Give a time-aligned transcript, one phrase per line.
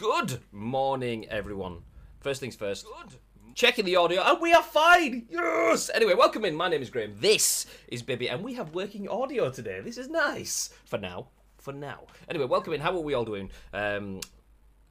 [0.00, 1.82] Good morning, everyone.
[2.20, 2.86] First things first.
[2.86, 3.16] Good.
[3.54, 5.26] Checking the audio, and we are fine.
[5.28, 5.90] Yes.
[5.92, 6.54] Anyway, welcome in.
[6.54, 7.12] My name is Graham.
[7.20, 9.80] This is Bibby, and we have working audio today.
[9.80, 11.28] This is nice for now.
[11.58, 12.04] For now.
[12.30, 12.80] Anyway, welcome in.
[12.80, 13.50] How are we all doing?
[13.74, 14.20] Um,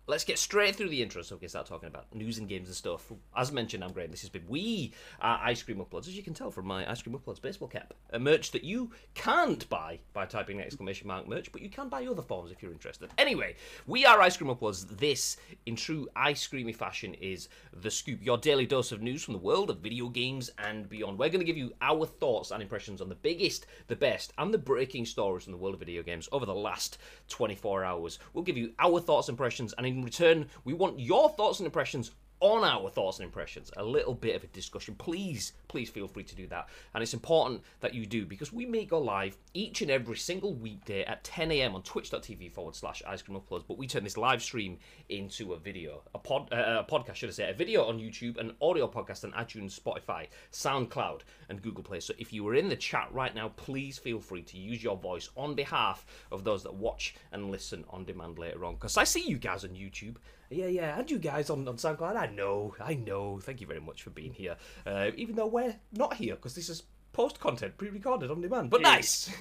[0.10, 2.68] let's get straight through the intro so we can start talking about news and games
[2.68, 3.12] and stuff.
[3.38, 4.10] As mentioned, I'm Graham.
[4.10, 4.92] This has been We
[5.22, 7.94] are Ice Cream Uploads, as you can tell from my Ice Cream Uploads baseball cap.
[8.12, 12.08] A merch that you can't buy by typing exclamation mark merch, but you can buy
[12.08, 13.12] other forms if you're interested.
[13.20, 14.98] Anyway, We are Ice Cream Uploads.
[14.98, 15.38] This,
[15.68, 19.40] in true ice creamy fashion, is The Scoop, your daily dose of news from the
[19.40, 21.20] world of video games and beyond.
[21.20, 24.52] We're going to give you our thoughts and impressions on the biggest, the best, and
[24.52, 28.18] the breaking stories in the world of video games over the last 24 hours.
[28.34, 32.12] We'll give you our thoughts, impressions, and in return, we want your thoughts and impressions
[32.42, 33.72] on our thoughts and impressions.
[33.78, 34.96] A little bit of a discussion.
[34.96, 36.70] Please, please feel free to do that.
[36.94, 40.54] And it's important that you do because we may go live each and every single
[40.54, 41.76] weekday at 10 a.m.
[41.76, 43.64] on twitch.tv forward slash ice cream uploads.
[43.68, 44.78] But we turn this live stream
[45.10, 48.38] into a video, a, pod, uh, a podcast, should I say, a video on YouTube,
[48.38, 52.00] an audio podcast on iTunes, Spotify, SoundCloud, and Google Play.
[52.00, 54.98] So if you are in the chat right now, please feel free to use your
[54.98, 58.76] voice on behalf of those that watch and listen on demand later on.
[58.76, 60.16] Because I see you guys on YouTube.
[60.50, 62.16] Yeah, yeah, and you guys on, on SoundCloud.
[62.16, 63.40] I know, I know.
[63.40, 64.56] Thank you very much for being here.
[64.86, 66.84] Uh, even though we're not here because this is
[67.14, 68.72] post content, pre recorded on demand.
[68.72, 69.32] But nice.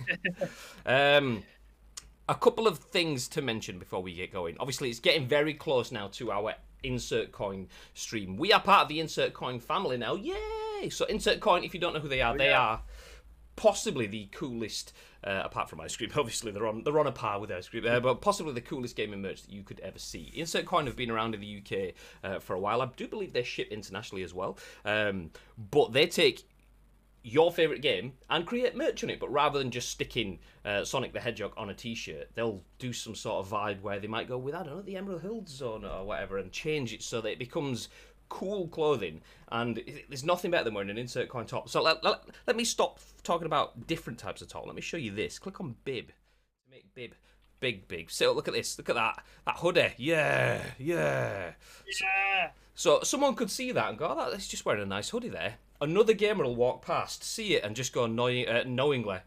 [0.87, 1.43] um,
[2.29, 4.57] a couple of things to mention before we get going.
[4.61, 8.37] Obviously, it's getting very close now to our Insert Coin stream.
[8.37, 10.15] We are part of the Insert Coin family now.
[10.15, 10.91] Yay!
[10.91, 12.83] So, Insert Coin, if you don't know who they are, they are
[13.59, 14.93] possibly the coolest,
[15.25, 16.11] uh, apart from ice cream.
[16.17, 18.97] Obviously, they're on they're on a par with ice cream, uh, but possibly the coolest
[18.97, 20.33] gaming merch that you could ever see.
[20.35, 22.81] Insert Coin have been around in the UK uh, for a while.
[22.81, 25.31] I do believe they ship internationally as well, um,
[25.71, 26.49] but they take
[27.25, 29.19] your favorite game and create merch on it.
[29.19, 33.17] But rather than just sticking uh, Sonic the Hedgehog on a T-shirt, they'll do some
[33.17, 35.85] sort of vibe where they might go with I don't know the Emerald Hill Zone
[35.85, 37.89] or whatever and change it so that it becomes
[38.29, 41.69] cool clothing and there's nothing better than wearing an insert coin top.
[41.69, 44.67] So let, let, let me stop talking about different types of top.
[44.67, 45.39] Let me show you this.
[45.39, 46.09] Click on bib.
[46.09, 47.15] To make bib
[47.61, 48.11] big big.
[48.11, 48.79] So look at this.
[48.79, 49.25] Look at that.
[49.47, 49.93] That hoodie.
[49.97, 51.53] Yeah yeah.
[52.01, 52.51] Yeah.
[52.75, 55.57] so someone could see that and go, oh, that's just wearing a nice hoodie there.
[55.81, 59.19] Another gamer will walk past, see it, and just go knowing, uh, knowingly,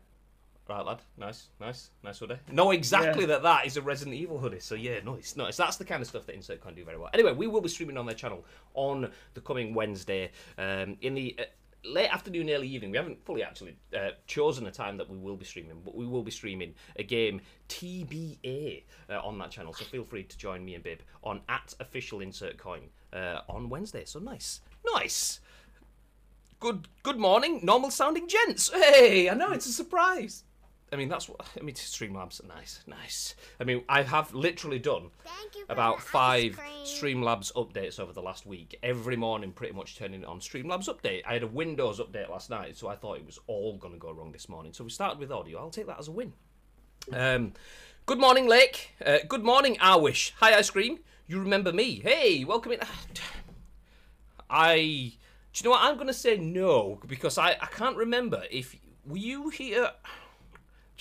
[0.71, 2.37] right, lad, nice, nice, nice hoodie.
[2.51, 4.59] Know exactly that that is a Resident Evil hoodie.
[4.59, 5.57] So yeah, nice, nice.
[5.57, 7.09] That's the kind of stuff that Insert can do very well.
[7.13, 11.35] Anyway, we will be streaming on their channel on the coming Wednesday um, in the.
[11.39, 11.43] Uh,
[11.83, 12.91] Late afternoon, early evening.
[12.91, 16.05] We haven't fully actually uh, chosen a time that we will be streaming, but we
[16.05, 19.73] will be streaming a game TBA uh, on that channel.
[19.73, 22.81] So feel free to join me and Bib on at official insert coin
[23.13, 24.05] uh, on Wednesday.
[24.05, 24.61] So nice,
[24.93, 25.39] nice.
[26.59, 28.69] Good good morning, normal sounding gents.
[28.71, 30.43] Hey, I know it's a surprise.
[30.91, 31.75] I mean that's what I mean.
[31.75, 33.35] Streamlabs, nice, nice.
[33.59, 36.59] I mean I have literally done Thank you for about five.
[36.83, 38.77] Streamlabs updates over the last week.
[38.83, 41.21] Every morning, pretty much turning it on Streamlabs update.
[41.25, 43.99] I had a Windows update last night, so I thought it was all going to
[43.99, 44.73] go wrong this morning.
[44.73, 45.59] So we started with audio.
[45.59, 46.33] I'll take that as a win.
[47.13, 47.53] Um,
[48.05, 48.91] good morning, Lake.
[49.05, 50.31] Uh, good morning, Arwish.
[50.37, 50.99] Hi, Ice Cream.
[51.27, 51.99] You remember me?
[51.99, 52.79] Hey, welcome in.
[54.49, 55.13] I.
[55.53, 55.83] Do you know what?
[55.83, 58.75] I'm going to say no because I, I can't remember if
[59.05, 59.91] were you here.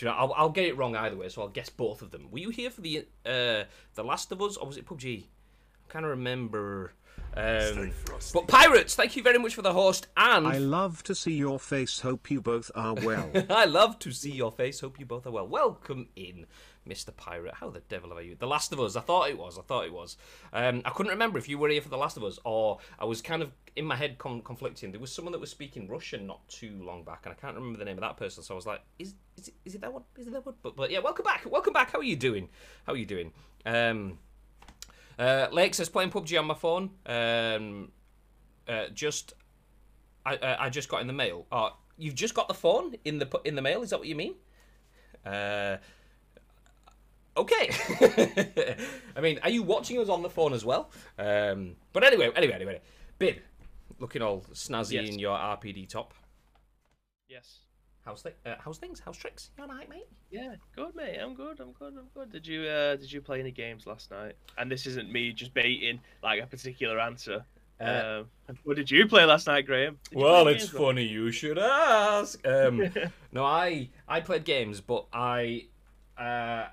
[0.01, 0.17] Do you know?
[0.17, 2.31] I'll, I'll get it wrong either way, so I'll guess both of them.
[2.31, 5.25] Were you here for the uh, the Last of Us or was it PUBG?
[5.25, 6.95] I can't remember.
[7.37, 7.93] Um,
[8.33, 11.61] but pirates, thank you very much for the host and I love to see your
[11.61, 12.01] face.
[12.01, 13.31] Hope you both are well.
[13.51, 14.81] I love to see your face.
[14.81, 15.47] Hope you both are well.
[15.47, 16.47] Welcome in,
[16.89, 17.15] Mr.
[17.15, 17.55] Pirate.
[17.55, 18.37] How the devil are you?
[18.37, 18.97] The Last of Us.
[18.97, 19.59] I thought it was.
[19.59, 20.17] I thought it was.
[20.53, 23.05] Um, I couldn't remember if you were here for The Last of Us or I
[23.05, 24.91] was kind of in my head con- conflicting.
[24.91, 27.79] There was someone that was speaking Russian not too long back, and I can't remember
[27.79, 28.43] the name of that person.
[28.43, 30.03] So I was like, is is it, is it that one?
[30.17, 30.55] Is it that one?
[30.63, 31.51] But but yeah, welcome back.
[31.51, 31.93] Welcome back.
[31.93, 32.49] How are you doing?
[32.87, 33.33] How are you doing?
[33.65, 34.19] Um,
[35.19, 36.91] uh, Lake says playing PUBG on my phone.
[37.07, 37.93] Um,
[38.67, 39.35] uh, just
[40.25, 41.47] I, uh, I just got in the mail.
[41.53, 43.83] Oh, you've just got the phone in the in the mail.
[43.83, 44.35] Is that what you mean?
[45.25, 45.77] Uh,
[47.37, 47.71] okay.
[49.17, 50.91] I mean, are you watching us on the phone as well?
[51.19, 52.81] Um, but anyway, anyway, anyway,
[53.19, 53.37] Bib,
[53.99, 55.09] looking all snazzy Yes.
[55.11, 56.15] in your RPD top.
[57.29, 57.59] Yes.
[58.05, 59.01] How's th- uh, how's things?
[59.05, 59.51] How's tricks?
[59.59, 60.07] You alright, mate?
[60.31, 61.19] Yeah, good mate.
[61.19, 61.61] I'm good.
[61.61, 61.95] I'm good.
[61.99, 62.33] I'm good.
[62.33, 64.37] Did you uh did you play any games last night?
[64.59, 67.45] And this isn't me just baiting like a particular answer.
[67.81, 69.99] Uh, Um, what did you play last night, Graham?
[70.13, 70.77] Well, it's games?
[70.79, 72.45] funny you should ask.
[72.47, 72.91] Um,
[73.33, 75.67] no, I I played games, but I
[76.19, 76.67] uh,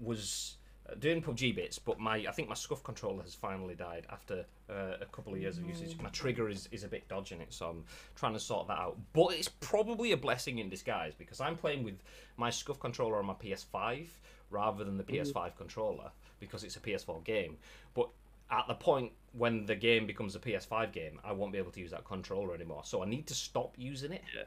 [0.00, 0.56] was
[0.98, 1.78] doing PUBG bits.
[1.78, 5.40] But my I think my SCUF controller has finally died after uh, a couple of
[5.40, 5.96] years of usage.
[6.00, 7.84] My trigger is, is a bit dodging it, so I'm
[8.16, 8.96] trying to sort that out.
[9.12, 11.98] But it's probably a blessing in disguise because I'm playing with
[12.36, 14.06] my SCUF controller on my PS5
[14.50, 16.10] rather than the PS5 controller
[16.40, 17.56] because it's a PS4 game.
[17.94, 18.08] But
[18.50, 21.80] at the point when the game becomes a PS5 game, I won't be able to
[21.80, 22.82] use that controller anymore.
[22.84, 24.42] So I need to stop using it Yeah.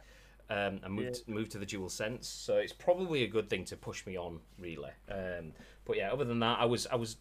[0.49, 2.25] Um, and moved to, move to the DualSense.
[2.25, 4.91] So it's probably a good thing to push me on, really.
[5.09, 5.53] Um,
[5.85, 7.17] but yeah, other than that, I was I was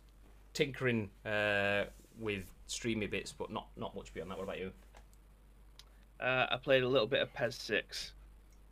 [0.52, 1.84] tinkering uh,
[2.18, 4.38] with streamy bits, but not not much beyond that.
[4.38, 4.72] What about you?
[6.20, 8.12] Uh, I played a little bit of PES 6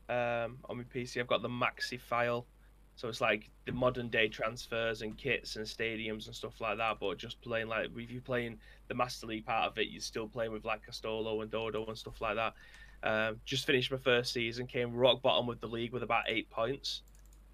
[0.09, 1.21] um, on my PC.
[1.21, 2.47] I've got the Maxi file,
[2.95, 6.99] so it's like the modern day transfers and kits and stadiums and stuff like that.
[7.01, 8.59] But just playing like if you're playing
[8.89, 11.99] the Master League part of it, you're still playing with like Castolo and Dodo and
[11.99, 12.55] stuff like that.
[13.03, 16.51] Um, just finished my first season, came rock bottom with the league with about eight
[16.51, 17.03] points.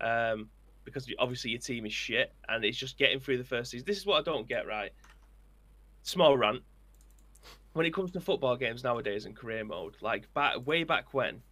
[0.00, 0.48] Um,
[0.84, 3.84] because obviously your team is shit, and it's just getting through the first season.
[3.86, 4.92] This is what I don't get right.
[6.02, 6.62] Small rant
[7.76, 11.42] when it comes to football games nowadays in career mode, like back way back when,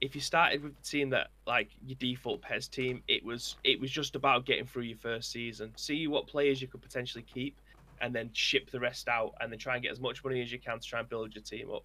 [0.00, 3.78] if you started with the team that like your default PES team, it was it
[3.78, 7.60] was just about getting through your first season, see what players you could potentially keep,
[8.00, 10.50] and then ship the rest out, and then try and get as much money as
[10.50, 11.84] you can to try and build your team up.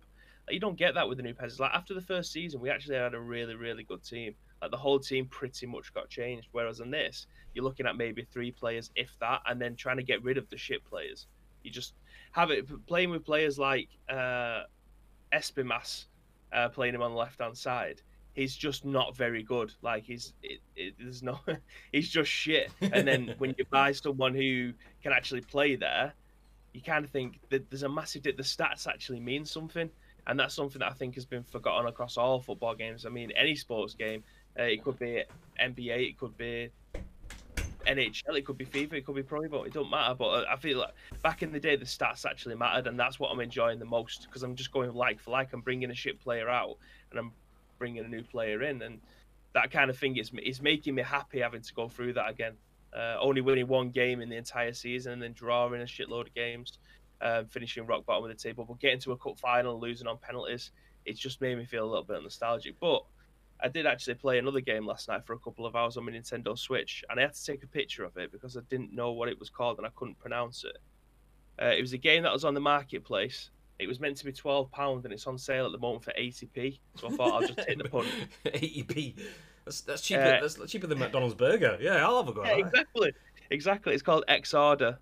[0.53, 1.59] You don't get that with the new PES.
[1.59, 4.35] Like after the first season, we actually had a really really good team.
[4.61, 6.49] Like the whole team pretty much got changed.
[6.51, 10.03] Whereas in this, you're looking at maybe three players, if that, and then trying to
[10.03, 11.27] get rid of the shit players.
[11.63, 11.93] You just
[12.31, 14.63] have it playing with players like uh,
[15.33, 16.05] Espimas,
[16.53, 18.01] uh, playing him on the left hand side.
[18.33, 19.73] He's just not very good.
[19.81, 21.39] Like he's it, it, there's no
[21.91, 22.71] he's just shit.
[22.81, 24.73] And then when you buy someone who
[25.03, 26.13] can actually play there,
[26.73, 28.23] you kind of think that there's a massive.
[28.23, 29.89] The stats actually mean something,
[30.31, 33.05] and that's something that I think has been forgotten across all football games.
[33.05, 34.23] I mean, any sports game.
[34.57, 35.23] Uh, it could be
[35.61, 36.09] NBA.
[36.09, 36.69] It could be
[37.85, 40.15] NHL, it could be FIFA, it could be Pro Evo, it don't matter.
[40.15, 43.19] But uh, I feel like back in the day, the stats actually mattered, and that's
[43.19, 45.51] what I'm enjoying the most because I'm just going like for like.
[45.51, 46.77] I'm bringing a shit player out,
[47.09, 47.33] and I'm
[47.77, 49.01] bringing a new player in, and
[49.53, 52.53] that kind of thing is is making me happy having to go through that again.
[52.95, 56.33] Uh, only winning one game in the entire season, and then drawing a shitload of
[56.33, 56.77] games,
[57.21, 60.17] um, finishing rock bottom of the table, but getting to a cup final, losing on
[60.17, 60.71] penalties,
[61.05, 62.75] it's just made me feel a little bit nostalgic.
[62.79, 63.03] But
[63.63, 66.11] I did actually play another game last night for a couple of hours on my
[66.11, 69.11] Nintendo Switch, and I had to take a picture of it because I didn't know
[69.11, 70.77] what it was called and I couldn't pronounce it.
[71.61, 73.51] Uh, it was a game that was on the marketplace.
[73.77, 76.13] It was meant to be twelve pound, and it's on sale at the moment for
[76.15, 76.79] eighty p.
[76.95, 78.07] So I thought I'll just take the punt.
[78.45, 79.15] 80p.
[79.65, 80.21] That's, that's cheaper.
[80.21, 81.77] Uh, that's cheaper than McDonald's burger.
[81.79, 82.43] Yeah, I'll have a go.
[82.43, 83.13] Yeah, at exactly,
[83.49, 83.93] exactly.
[83.93, 84.99] It's called X Order,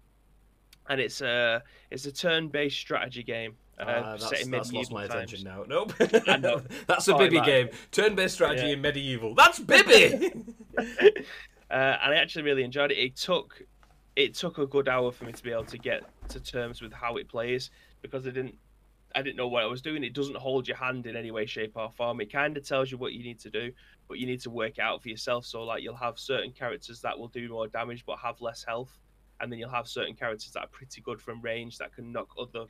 [0.89, 3.55] and it's a it's a turn-based strategy game.
[3.79, 5.31] Uh, set that's, that's lost my times.
[5.31, 5.63] attention now.
[5.65, 5.93] Nope.
[6.87, 7.69] That's a Bibby game.
[7.91, 8.73] Turn-based strategy Yeah.
[8.73, 9.35] in medieval.
[9.35, 10.33] That's Bibby.
[10.77, 10.83] uh,
[11.71, 12.97] and I actually really enjoyed it.
[12.97, 13.61] It took
[14.17, 16.91] it took a good hour for me to be able to get to terms with
[16.91, 17.71] how it plays
[18.01, 18.55] because I didn't
[19.15, 20.03] I didn't know what I was doing.
[20.03, 22.19] It doesn't hold your hand in any way, shape, or form.
[22.19, 23.71] It kind of tells you what you need to do,
[24.09, 25.45] but you need to work it out for yourself.
[25.45, 28.91] So like you'll have certain characters that will do more damage but have less health,
[29.41, 32.29] and then you'll have certain characters that are pretty good from range that can knock
[32.39, 32.65] other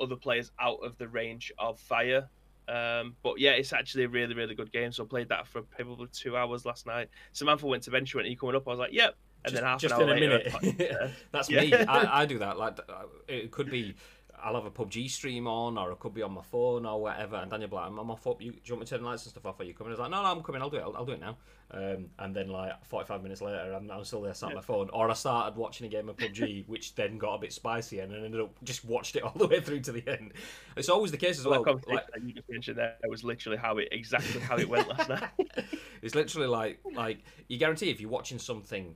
[0.00, 2.28] other players out of the range of fire.
[2.66, 4.90] Um, but yeah, it's actually a really, really good game.
[4.90, 7.08] So I played that for probably two hours last night.
[7.32, 8.66] Samantha went to venture and you coming up.
[8.66, 9.14] I was like, yep.
[9.44, 10.96] And just, then half just an hour in a later, minute.
[11.00, 11.60] uh, That's Yeah.
[11.60, 11.74] me.
[11.74, 12.58] I, I do that.
[12.58, 13.94] Like uh, it could be.
[14.44, 17.36] I'll have a PUBG stream on, or it could be on my phone, or whatever.
[17.36, 18.42] And Daniel be like, "I'm I'm off up.
[18.42, 19.58] You, do you want me to turn the lights and stuff off?
[19.60, 20.60] Are you coming?" I was like, "No, no, I'm coming.
[20.60, 20.82] I'll do it.
[20.82, 21.36] I'll, I'll do it now."
[21.70, 24.90] Um, and then like 45 minutes later, I'm, I'm still there sat on my phone.
[24.92, 28.12] Or I started watching a game of PUBG, which then got a bit spicy, and
[28.12, 30.32] then ended up just watched it all the way through to the end.
[30.76, 31.64] It's always the case as well.
[31.64, 34.68] that conversation Like, that you just mentioned there was literally how it exactly how it
[34.68, 35.30] went last night.
[36.02, 38.94] it's literally like like you guarantee if you're watching something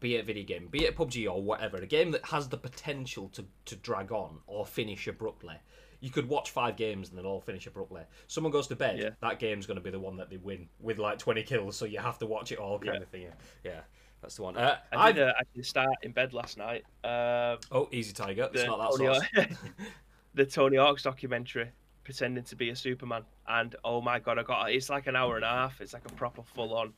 [0.00, 2.56] be it a video game be it PUBG or whatever a game that has the
[2.56, 5.56] potential to, to drag on or finish abruptly
[6.00, 9.10] you could watch five games and then all finish abruptly someone goes to bed Yeah.
[9.20, 11.84] that game's going to be the one that they win with like 20 kills so
[11.84, 13.02] you have to watch it all kind Yeah.
[13.02, 13.26] of thing
[13.64, 13.80] yeah
[14.22, 16.84] that's the one uh, I did uh, actually start in bed last night.
[17.04, 19.56] Um, oh easy tiger it's the not that Tony sauce
[20.34, 21.70] the Tony Hawk's documentary,
[22.04, 25.36] pretending to be a Superman, and oh my god, I got it's like an hour
[25.36, 25.80] and a half.
[25.80, 26.92] It's like a proper full on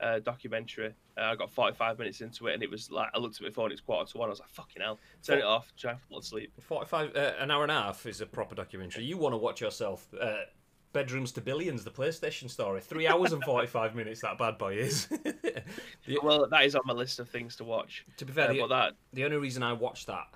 [0.00, 0.94] uh, documentary.
[1.18, 3.50] Uh, I got 45 minutes into it, and it was like I looked at my
[3.50, 3.72] phone.
[3.72, 4.28] It's quarter to one.
[4.28, 5.72] I was like, "Fucking hell!" Turn it off.
[5.76, 6.52] Try and fall asleep.
[6.60, 9.60] 45 uh, an hour and a half is a proper documentary you want to watch
[9.60, 10.36] yourself uh,
[10.92, 12.80] Bedrooms to Billions, the PlayStation story.
[12.80, 15.06] Three hours and 45 minutes, that bad boy is.
[16.06, 18.04] The- Well, that is on my list of things to watch.
[18.18, 20.28] to be fair, Uh, the, that the only reason I watched that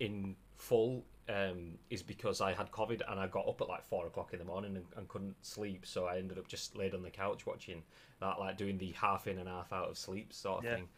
[0.00, 4.06] in full um, is because I had COVID and I got up at like four
[4.06, 5.84] o'clock in the morning and, and couldn't sleep.
[5.86, 7.82] So I ended up just laid on the couch watching
[8.20, 10.76] that, like doing the half in and half out of sleep sort of Yeah.
[10.76, 10.88] thing.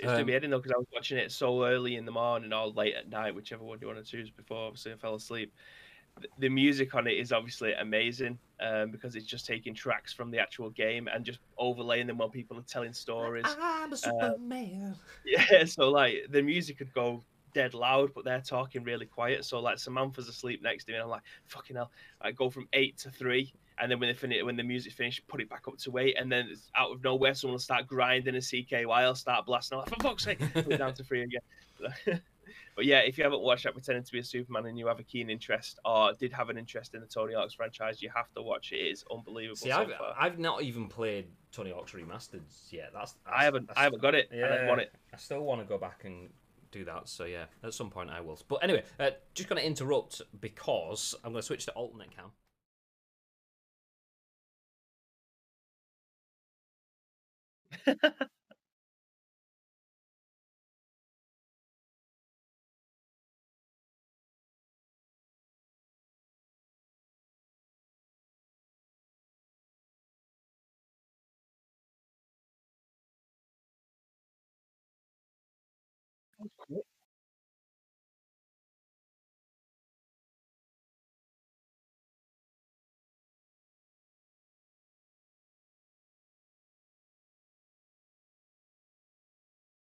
[0.00, 2.52] It's Um, me heading though because I was watching it so early in the morning
[2.52, 4.30] or late at night, whichever one you want to choose.
[4.30, 5.52] Before obviously I fell asleep.
[6.38, 10.38] the music on it is obviously amazing um, because it's just taking tracks from the
[10.38, 13.46] actual game and just overlaying them while people are telling stories.
[13.46, 14.96] I'm a Superman.
[15.24, 19.44] Yeah, so like the music could go dead loud, but they're talking really quiet.
[19.44, 21.90] So like Samantha's asleep next to me, and I'm like, fucking hell.
[22.20, 25.26] I go from eight to three, and then when they finish, when the music finished,
[25.26, 28.34] put it back up to eight, and then out of nowhere, someone will start grinding
[28.34, 29.78] a CKY, I'll start blasting.
[29.78, 31.40] I'm like, for fuck's sake, put it down to three again.
[32.76, 35.00] but yeah, if you haven't watched that, pretending to be a Superman, and you have
[35.00, 38.30] a keen interest, or did have an interest in the Tony Hawk's franchise, you have
[38.34, 38.76] to watch it.
[38.76, 39.56] It is unbelievable.
[39.56, 40.14] See, so I've, far.
[40.18, 42.90] I've not even played Tony Hawk's Remastered yet.
[42.92, 44.92] That's, I haven't, that's- I haven't got it, and I want it.
[45.12, 46.28] I still want to go back and
[46.70, 47.08] do that.
[47.08, 48.38] So yeah, at some point I will.
[48.48, 52.32] But anyway, uh, just going to interrupt because I'm going to switch to alternate cam.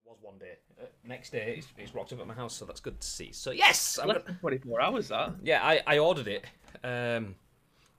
[0.05, 0.57] Was one day.
[0.81, 3.33] Uh, next day, it's, it's rocked up at my house, so that's good to see.
[3.33, 5.35] So yes, I'm Less gonna, than 24 hours that.
[5.43, 6.45] yeah, I, I ordered it.
[6.85, 7.35] Um,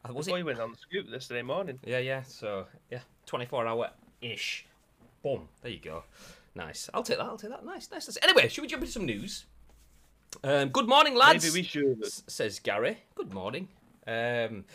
[0.08, 0.42] uh, was Before it?
[0.42, 1.80] you went on the scoop yesterday morning.
[1.84, 2.22] Yeah, yeah.
[2.22, 3.90] So yeah, 24 hour
[4.22, 4.68] ish.
[5.24, 5.48] Boom.
[5.64, 6.04] There you go.
[6.56, 6.90] Nice.
[6.94, 7.26] I'll take that.
[7.26, 7.66] I'll take that.
[7.66, 8.08] Nice, nice.
[8.08, 8.18] nice.
[8.24, 9.46] Anyway, should we jump into some news?
[10.44, 11.44] Um, good morning, lads.
[11.44, 12.02] Maybe we should.
[12.04, 12.98] s- says Gary.
[13.16, 13.68] Good morning.
[14.08, 14.66] Um,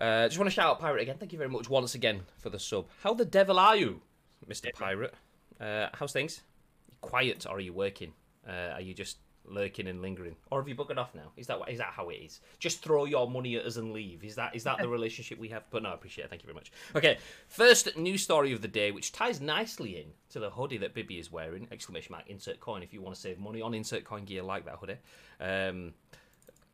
[0.00, 1.16] uh, just want to shout out Pirate again.
[1.18, 2.86] Thank you very much once again for the sub.
[3.02, 4.00] How the devil are you,
[4.46, 5.14] Mister Pirate?
[5.60, 6.42] Uh, how's things?
[6.88, 8.12] You quiet or are you working?
[8.48, 11.32] Uh, are you just lurking and lingering, or have you buggered off now?
[11.36, 12.40] Is that is that how it is?
[12.58, 14.22] Just throw your money at us and leave.
[14.24, 15.64] Is that is that the relationship we have?
[15.70, 16.30] But no, I appreciate it.
[16.30, 16.72] Thank you very much.
[16.94, 17.18] Okay,
[17.48, 21.18] first news story of the day, which ties nicely in to the hoodie that Bibby
[21.18, 21.66] is wearing.
[21.72, 22.24] Exclamation mark!
[22.28, 24.98] Insert coin if you want to save money on insert coin gear like that hoodie.
[25.40, 25.94] Um.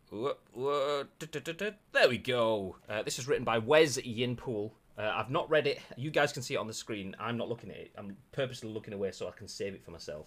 [0.09, 0.35] There
[2.09, 2.77] we go.
[2.89, 4.73] Uh, this is written by Wes Yin-Poole.
[4.97, 5.81] Uh, I've not read it.
[5.97, 7.17] You guys can see it on the screen.
[7.19, 7.91] I'm not looking at it.
[7.99, 10.27] I'm purposely looking away so I can save it for myself.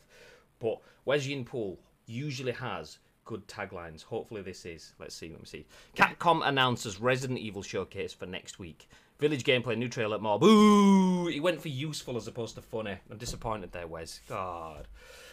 [0.60, 1.80] But Wes Yin-Poole
[2.10, 4.04] usually has good taglines.
[4.04, 4.94] Hopefully this is.
[5.00, 5.30] Let's see.
[5.30, 5.66] Let me see.
[5.96, 8.90] Capcom announces Resident Evil showcase for next week.
[9.20, 10.40] Village gameplay, new trailer, more.
[10.40, 11.28] Boo!
[11.28, 12.96] He went for useful as opposed to funny.
[13.12, 14.22] I'm disappointed there, Wes.
[14.28, 14.88] God.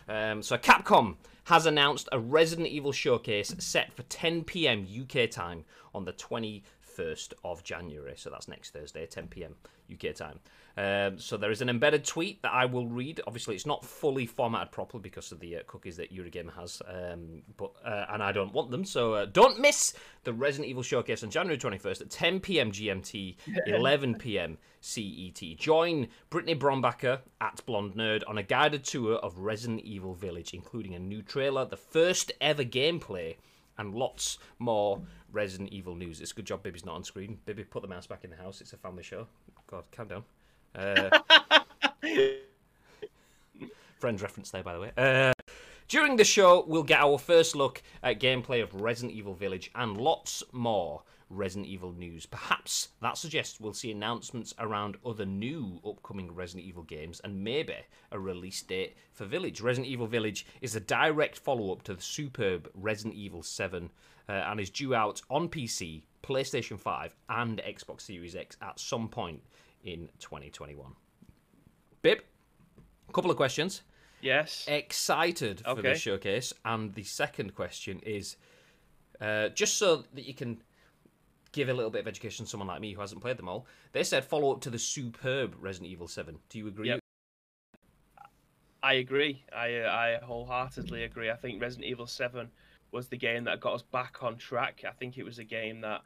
[0.08, 4.86] Um, so Capcom has announced a Resident Evil showcase set for 10 p.m.
[5.02, 5.64] UK time
[5.94, 8.14] on the 21st of January.
[8.16, 9.54] So that's next Thursday, 10 p.m.
[9.90, 10.40] UK time.
[10.78, 13.22] Um, so there is an embedded tweet that I will read.
[13.26, 17.42] Obviously, it's not fully formatted properly because of the uh, cookies that Eurogamer has, um,
[17.56, 18.84] but uh, and I don't want them.
[18.84, 22.72] So uh, don't miss the Resident Evil showcase on January 21st at 10 p.m.
[22.72, 24.58] GMT, 11 p.m.
[24.82, 25.56] CET.
[25.56, 30.94] Join Brittany Brombacher at Blonde Nerd on a guided tour of Resident Evil Village, including
[30.94, 33.36] a new trailer, the first ever gameplay,
[33.78, 35.00] and lots more
[35.32, 36.20] Resident Evil news.
[36.20, 37.38] It's a good job Bibby's not on screen.
[37.46, 38.60] Bibby, put the mouse back in the house.
[38.60, 39.26] It's a family show.
[39.66, 40.24] God, calm down.
[40.76, 41.18] Uh,
[43.98, 44.92] Friends reference there, by the way.
[44.96, 45.32] Uh,
[45.88, 49.96] during the show, we'll get our first look at gameplay of Resident Evil Village and
[49.96, 52.26] lots more Resident Evil news.
[52.26, 57.74] Perhaps that suggests we'll see announcements around other new upcoming Resident Evil games and maybe
[58.12, 59.60] a release date for Village.
[59.60, 63.90] Resident Evil Village is a direct follow up to the superb Resident Evil 7
[64.28, 69.08] uh, and is due out on PC, PlayStation 5, and Xbox Series X at some
[69.08, 69.40] point
[69.84, 70.92] in 2021.
[72.02, 72.18] Bib,
[73.08, 73.82] a couple of questions
[74.20, 74.64] Yes.
[74.68, 75.82] excited for Okay.
[75.82, 76.52] this showcase.
[76.64, 78.36] And the second question is
[79.20, 80.62] uh, just so that you can
[81.52, 83.66] give a little bit of education to someone like me who hasn't played them all.
[83.92, 86.38] They said follow up to the superb Resident Evil 7.
[86.50, 86.88] Do you agree?
[86.88, 87.00] Yep.
[88.82, 89.42] I agree.
[89.52, 91.30] I uh, I wholeheartedly agree.
[91.30, 92.50] I think Resident Evil Seven
[92.92, 94.84] was the game that got us back on track.
[94.86, 96.02] I think it was a game that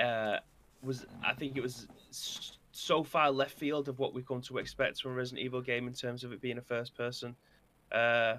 [0.00, 0.38] uh,
[0.82, 1.04] was.
[1.24, 1.88] I think it was
[2.76, 5.86] so far left field of what we come to expect from a Resident Evil game
[5.86, 7.34] in terms of it being a first-person
[7.92, 8.34] uh,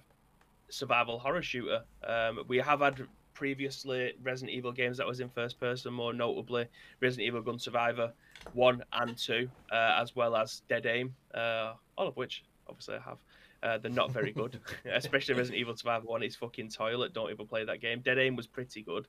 [0.70, 1.82] survival horror shooter.
[2.08, 6.68] Um, we have had previously Resident Evil games that was in first person, more notably
[7.02, 8.14] Resident Evil Gun Survivor
[8.54, 13.00] one and two, uh, as well as Dead Aim, uh, all of which obviously I
[13.00, 13.18] have.
[13.64, 14.60] Uh, they're not very good,
[14.94, 17.14] especially Resident Evil Survivor one is fucking toilet.
[17.14, 18.02] Don't even play that game.
[18.02, 19.08] Dead Aim was pretty good,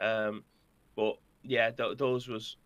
[0.00, 0.44] um,
[0.96, 2.56] but yeah, th- those was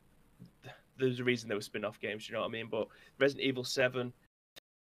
[0.99, 2.29] there's a reason they were spin-off games.
[2.29, 2.69] You know what I mean?
[2.71, 2.89] But
[3.19, 4.13] Resident Evil Seven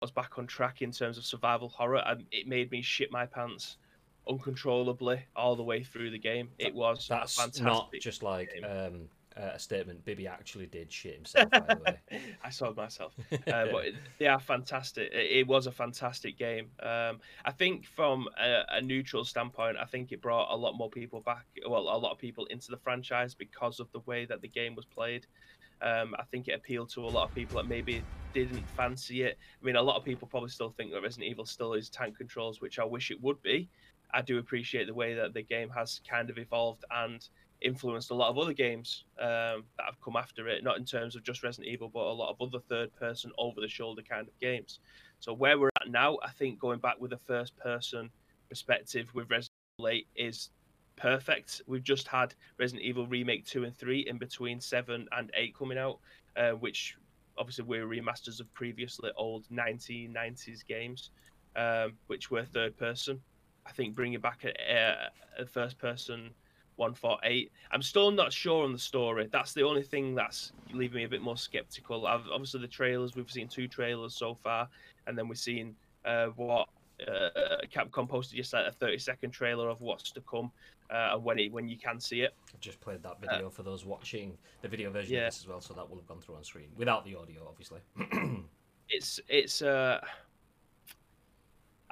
[0.00, 3.26] was back on track in terms of survival horror, and it made me shit my
[3.26, 3.76] pants
[4.28, 6.48] uncontrollably all the way through the game.
[6.58, 7.64] It was That's fantastic.
[7.64, 10.04] not just like um, uh, a statement.
[10.04, 11.50] Bibby actually did shit himself.
[11.50, 12.00] by the way.
[12.44, 15.10] I saw myself, uh, but it- they are fantastic.
[15.12, 16.66] It, it was a fantastic game.
[16.82, 20.90] Um, I think from a, a neutral standpoint, I think it brought a lot more
[20.90, 21.46] people back.
[21.68, 24.74] Well, a lot of people into the franchise because of the way that the game
[24.74, 25.26] was played.
[25.82, 29.38] Um, I think it appealed to a lot of people that maybe didn't fancy it.
[29.60, 32.16] I mean, a lot of people probably still think that Resident Evil still is tank
[32.16, 33.68] controls, which I wish it would be.
[34.14, 37.26] I do appreciate the way that the game has kind of evolved and
[37.62, 41.16] influenced a lot of other games um, that have come after it, not in terms
[41.16, 44.28] of just Resident Evil, but a lot of other third person, over the shoulder kind
[44.28, 44.80] of games.
[45.20, 48.10] So, where we're at now, I think going back with a first person
[48.48, 50.50] perspective with Resident Evil 8 is
[51.02, 51.62] perfect.
[51.66, 55.76] We've just had Resident Evil Remake 2 and 3 in between 7 and 8 coming
[55.76, 55.98] out,
[56.36, 56.96] uh, which
[57.36, 61.10] obviously were remasters of previously old 1990s games,
[61.56, 63.20] um, which were third person.
[63.66, 66.30] I think bringing back a, a, first person
[66.76, 67.50] 148.
[67.72, 69.28] I'm still not sure on the story.
[69.30, 72.06] That's the only thing that's leaving me a bit more skeptical.
[72.06, 74.68] I've, obviously, the trailers, we've seen two trailers so far,
[75.06, 76.68] and then we've seen uh, what
[77.08, 80.50] uh, Capcom posted just like a 30 second trailer of what's to come
[80.90, 82.34] uh, and when, it, when you can see it.
[82.54, 85.26] I've just played that video for those watching the video version Uh, yeah.
[85.26, 87.46] of this as well, so that will have gone through on screen without the audio,
[87.48, 87.80] obviously.
[88.94, 90.00] It's, it's, uh,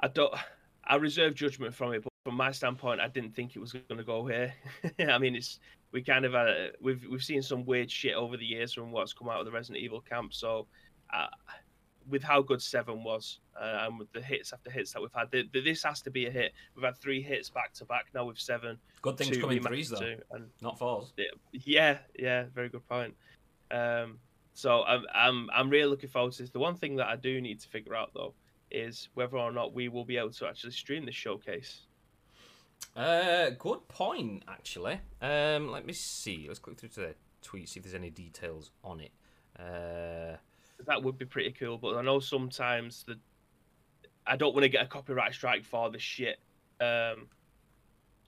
[0.01, 0.31] I don't,
[0.85, 3.97] I reserve judgment from it, but from my standpoint, I didn't think it was going
[3.97, 4.53] to go here.
[5.09, 5.59] I mean, it's,
[5.91, 9.13] we kind of, uh, we've, we've seen some weird shit over the years from what's
[9.13, 10.67] come out of the Resident Evil camp, so,
[11.11, 11.27] uh,
[12.07, 15.31] with how good Seven was, uh, and with the hits after hits that we've had,
[15.31, 16.51] th th- this has to be a hit.
[16.75, 18.77] We've had three hits back to back now with Seven.
[19.01, 21.13] Good things two come threes though, two, and not fours.
[21.53, 23.13] yeah, yeah, very good point.
[23.69, 24.17] Um,
[24.53, 26.49] so I'm, I'm, I'm really looking forward to this.
[26.51, 28.33] The one thing that I do need to figure out though
[28.69, 31.81] is whether or not we will be able to actually stream this showcase.
[32.95, 34.99] Uh, good point, actually.
[35.21, 36.45] Um, let me see.
[36.47, 39.11] Let's click through to the tweet, see if there's any details on it.
[39.57, 40.37] Uh,
[40.85, 41.77] That would be pretty cool.
[41.77, 43.17] But I know sometimes the
[44.25, 46.39] I don't want to get a copyright strike for the shit.
[46.79, 47.27] Um,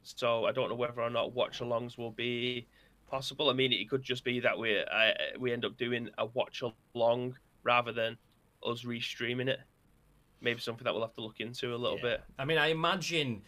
[0.03, 2.67] so I don't know whether or not watch alongs will be
[3.10, 3.49] possible.
[3.49, 6.63] I mean, it could just be that we I, we end up doing a watch
[6.95, 8.17] along rather than
[8.65, 9.60] us restreaming it.
[10.41, 12.03] Maybe something that we'll have to look into a little yeah.
[12.03, 12.23] bit.
[12.38, 13.41] I mean, I imagine,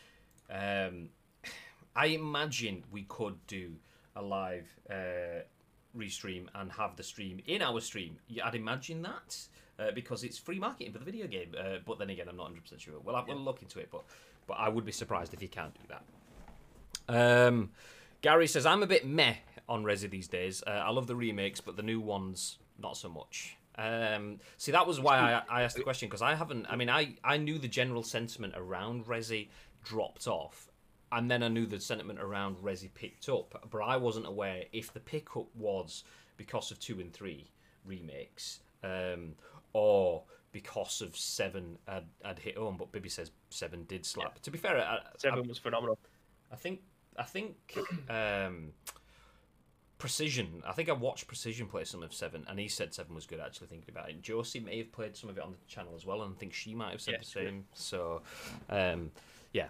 [0.49, 1.09] um,
[1.95, 3.73] I imagine we could do
[4.15, 5.43] a live uh,
[5.97, 8.17] restream and have the stream in our stream.
[8.43, 9.37] I'd imagine that
[9.79, 11.53] uh, because it's free marketing for the video game.
[11.57, 12.99] Uh, but then again, I'm not 100 percent sure.
[13.03, 14.03] Well, I will look into it, but
[14.47, 17.47] but I would be surprised if you can't do that.
[17.47, 17.71] Um,
[18.21, 19.35] Gary says I'm a bit meh
[19.67, 20.63] on Resi these days.
[20.65, 23.57] Uh, I love the remakes, but the new ones not so much.
[23.77, 26.65] Um, see, that was why I, I asked the question because I haven't.
[26.69, 29.49] I mean, I I knew the general sentiment around Resi
[29.83, 30.69] dropped off,
[31.11, 34.93] and then I knew the sentiment around Resi picked up, but I wasn't aware if
[34.93, 36.03] the pickup was
[36.37, 37.51] because of two and three
[37.85, 39.35] remakes, um,
[39.75, 42.77] or because of seven had, had hit home.
[42.79, 44.41] But Bibby says seven did slap.
[44.43, 45.99] To be fair, I, I, Seven was phenomenal.
[46.49, 46.79] I think
[47.17, 47.77] I think
[48.09, 48.69] um,
[49.97, 50.63] Precision.
[50.65, 53.41] I think I watched Precision play some of Seven, and he said Seven was good.
[53.41, 56.05] Actually, thinking about it, Josie may have played some of it on the channel as
[56.05, 57.65] well, and I think she might have said Yeah, the same.
[57.73, 58.21] So,
[58.69, 59.11] um,
[59.51, 59.67] yeah.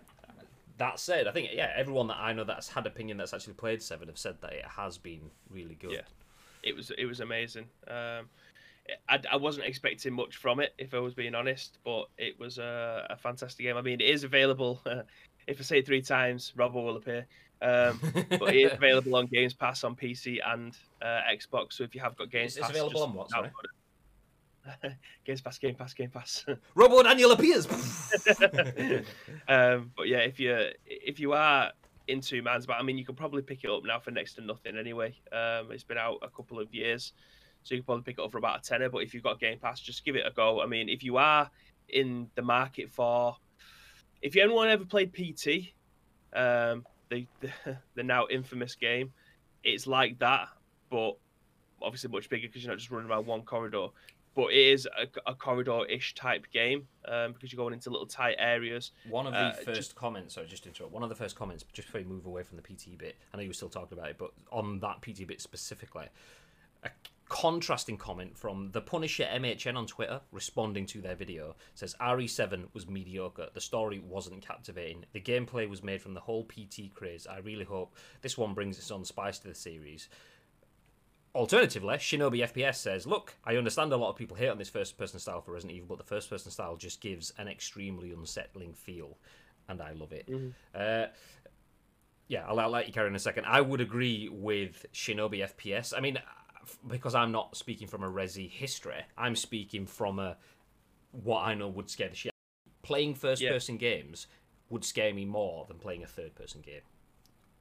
[0.77, 3.81] That said, I think yeah, everyone that I know that's had opinion that's actually played
[3.81, 5.93] Seven have said that it has been really good.
[5.93, 6.01] Yeah.
[6.61, 7.65] It was it was amazing.
[7.87, 8.29] Um,
[9.09, 12.57] I, I wasn't expecting much from it, if I was being honest, but it was
[12.57, 13.77] a, a fantastic game.
[13.77, 14.81] I mean, it is available.
[15.47, 17.25] if I say it three times, Robbo will appear.
[17.61, 21.73] Um, but it is available on Games Pass on PC and uh, Xbox.
[21.73, 23.51] So if you have got Games It's- it's Pass, available on what, sorry?
[25.25, 26.45] Games Pass, Game Pass, Game Pass.
[26.75, 27.67] Robo Daniel appears.
[29.47, 31.71] um, but yeah, if you if you are
[32.07, 34.41] into Man's but I mean, you can probably pick it up now for next to
[34.41, 35.15] nothing anyway.
[35.31, 37.13] Um, it's been out a couple of years,
[37.65, 38.89] so you can probably pick it up for about a tenner.
[38.89, 40.61] But if you've got Game Pass, just give it a go.
[40.61, 41.49] I mean, if you are
[41.89, 43.35] in the market for,
[44.21, 45.73] if anyone ever played PT,
[46.33, 47.49] um, the, the
[47.95, 49.11] the now infamous game,
[49.63, 50.47] it's like that,
[50.91, 51.17] but
[51.81, 53.87] obviously much bigger because you're not just running around one corridor.
[54.35, 58.35] But it is a, a corridor-ish type game um, because you're going into little tight
[58.37, 58.91] areas.
[59.09, 60.93] One of the Uh, first just- comments, sorry, just interrupt.
[60.93, 63.37] One of the first comments, just before you move away from the PT bit, I
[63.37, 66.07] know you were still talking about it, but on that PT bit specifically,
[66.83, 66.89] a
[67.27, 72.87] contrasting comment from the Punisher MHN on Twitter responding to their video says RE7 was
[72.87, 73.47] mediocre.
[73.53, 75.05] The story wasn't captivating.
[75.13, 77.25] The gameplay was made from the whole PT craze.
[77.25, 80.07] I really hope this one brings its own spice to the series.
[81.33, 84.97] Alternatively, Shinobi FPS says, Look, I understand a lot of people hate on this first
[84.97, 88.73] person style for Resident Evil, but the first person style just gives an extremely unsettling
[88.73, 89.17] feel.
[89.67, 90.27] and I love it.
[90.27, 90.53] Mhm.
[90.75, 91.07] Uh,
[92.27, 93.45] yeah, I'll, I'll let you carry on in a second.
[93.47, 95.91] I would agree with Shinobi FPS.
[95.95, 96.19] I mean,
[96.87, 100.37] because I'm not speaking from a Resi history, I'm speaking from a
[101.11, 102.31] what I know would scare the shit.
[102.83, 104.27] Playing first-person games
[104.69, 106.81] would scare me more than playing a third-person game.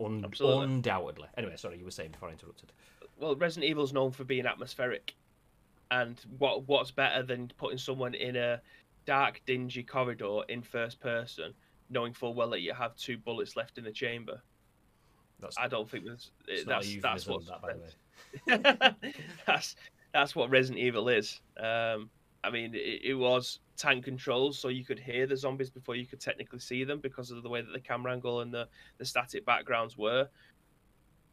[0.00, 1.28] Un- undoubtedly.
[1.36, 2.72] Anyway, sorry, you were saying before I interrupted.
[3.18, 5.14] well, Resident Evil's known for being atmospheric,
[5.90, 8.60] and what what's better than putting someone in a
[9.06, 11.54] dark, dingy corridor in first person,
[11.90, 14.42] knowing full well that you have two bullets left in the chamber?
[15.40, 16.30] That's, I don't think that's
[16.66, 17.88] that's euphemism, what that, by the way.
[19.46, 19.76] that's
[20.12, 21.40] that's what Resident Evil is.
[21.58, 22.10] Um,
[22.42, 26.06] I mean, it, it was tank controls, so you could hear the zombies before you
[26.06, 28.68] could technically see them because of the way that the camera angle and the,
[28.98, 30.28] the static backgrounds were.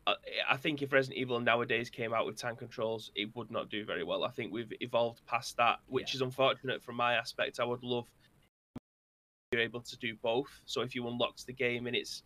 [0.08, 0.16] I,
[0.50, 3.86] I think if Resident Evil nowadays came out with tank controls, it would not do
[3.86, 4.24] very well.
[4.24, 6.18] I think we've evolved past that, which Yeah.
[6.18, 7.60] is unfortunate from my aspect.
[7.60, 8.08] I would love
[9.52, 10.50] you're able to do both.
[10.66, 12.24] So if you unlocked the game and it's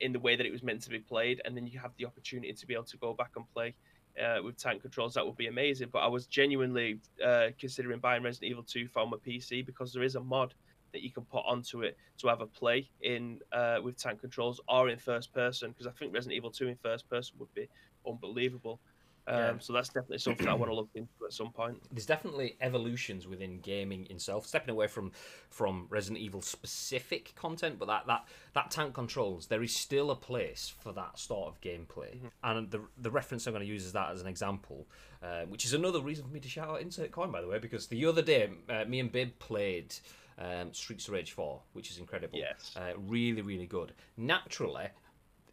[0.00, 2.06] in the way that it was meant to be played, and then you have the
[2.06, 3.74] opportunity to be able to go back and play
[4.22, 5.88] uh, with tank controls, that would be amazing.
[5.92, 10.02] But I was genuinely uh, considering buying Resident Evil 2 for my PC because there
[10.02, 10.54] is a mod
[10.92, 14.60] that you can put onto it to have a play in uh, with tank controls
[14.68, 17.68] or in first person because I think Resident Evil 2 in first person would be
[18.06, 18.80] unbelievable.
[19.26, 19.58] Um, Yeah.
[19.58, 21.82] So that's definitely something I want to look into at some point.
[21.90, 25.12] there's definitely evolutions within gaming itself, stepping away from
[25.48, 30.16] from Resident Evil specific content, but that that that tank controls, there is still a
[30.16, 32.18] place for that sort of gameplay.
[32.42, 34.86] And the the reference I'm going to use is that as an example,
[35.22, 37.58] uh, which is another reason for me to shout out Insert Coin, by the way,
[37.58, 39.94] because the other day uh, me and Bib played.
[40.36, 42.36] Um, Streets of Rage 4, which is incredible.
[42.36, 42.74] Yes.
[42.76, 43.92] Uh, really, really good.
[44.16, 44.88] Naturally,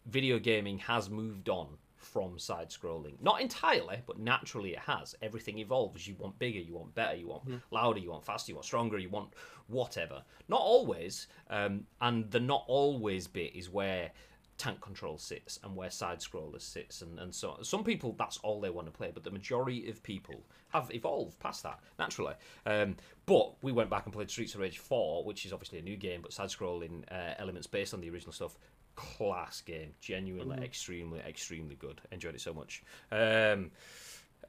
[0.07, 1.67] video gaming has moved on
[2.01, 3.13] from side scrolling.
[3.21, 5.15] Not entirely, but naturally it has.
[5.21, 6.07] Everything evolves.
[6.07, 8.97] You want bigger, you want better, you want louder, you want faster, you want stronger,
[8.97, 9.33] you want
[9.67, 10.23] whatever.
[10.47, 14.11] Not always, um, and the not always bit is where
[14.57, 17.63] tank control sits and where side scrollers sits and, and so on.
[17.63, 21.39] Some people that's all they want to play, but the majority of people have evolved
[21.39, 22.35] past that naturally.
[22.65, 25.81] Um, but we went back and played Streets of Rage 4, which is obviously a
[25.81, 28.55] new game, but side scrolling uh, elements based on the original stuff
[28.95, 29.93] class game.
[30.01, 32.01] Genuinely, extremely, extremely good.
[32.11, 32.83] Enjoyed it so much.
[33.11, 33.71] Um,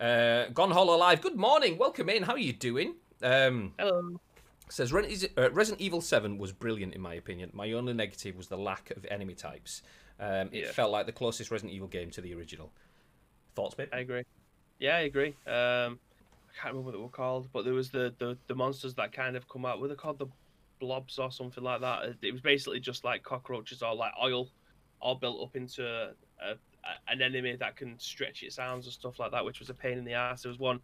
[0.00, 1.20] uh, Gone Hollow Live.
[1.20, 1.78] Good morning.
[1.78, 2.22] Welcome in.
[2.22, 2.94] How are you doing?
[3.22, 4.20] Um, Hello.
[4.68, 7.50] says Ren- is it- uh, Resident Evil 7 was brilliant in my opinion.
[7.52, 9.83] My only negative was the lack of enemy types.
[10.18, 10.72] Um, it Yeah.
[10.72, 12.72] felt like the closest Resident Evil game to the original.
[13.55, 13.88] Thoughts, babe?
[13.92, 14.24] I agree.
[14.78, 15.35] Yeah, I agree.
[15.46, 15.98] Um,
[16.48, 19.12] I can't remember what they were called, but there was the, the, the monsters that
[19.12, 19.81] kind of come out.
[19.81, 20.26] Were they called the
[20.83, 22.16] blobs or something like that?
[22.21, 24.51] It- was basically just like cockroaches or like oil,
[25.01, 26.11] all built up into a,
[26.45, 26.55] a,
[27.09, 29.97] an enemy that can stretch its arms and stuff like that, which was a pain
[29.97, 30.42] in the ass.
[30.42, 30.81] There was one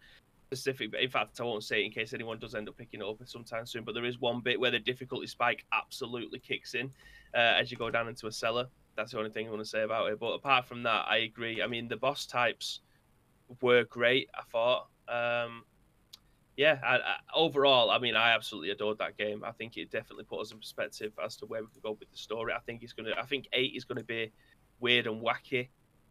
[0.47, 3.01] specific, but in fact, I won't say it in case anyone does end up picking
[3.01, 3.85] it up sometime soon.
[3.85, 6.91] But there is one bit where the difficulty spike absolutely kicks in
[7.35, 8.67] uh, as you go down into a cellar.
[8.97, 10.19] That's the only thing I want to say about it.
[10.21, 11.61] But apart from that, I agree.
[11.63, 12.81] I mean, the boss types
[13.61, 14.29] were great.
[14.35, 14.89] I thought.
[15.09, 15.65] Um,
[16.59, 19.45] yeah, I, I, overall, I mean, I absolutely adored that game.
[19.45, 22.11] I think it definitely put us in perspective as to where we could go with
[22.11, 22.53] the story.
[22.53, 23.13] I think it's gonna.
[23.17, 24.33] I think eight is gonna be
[24.81, 25.69] weird and wacky.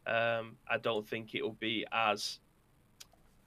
[0.07, 2.39] Um, I don't think it will be as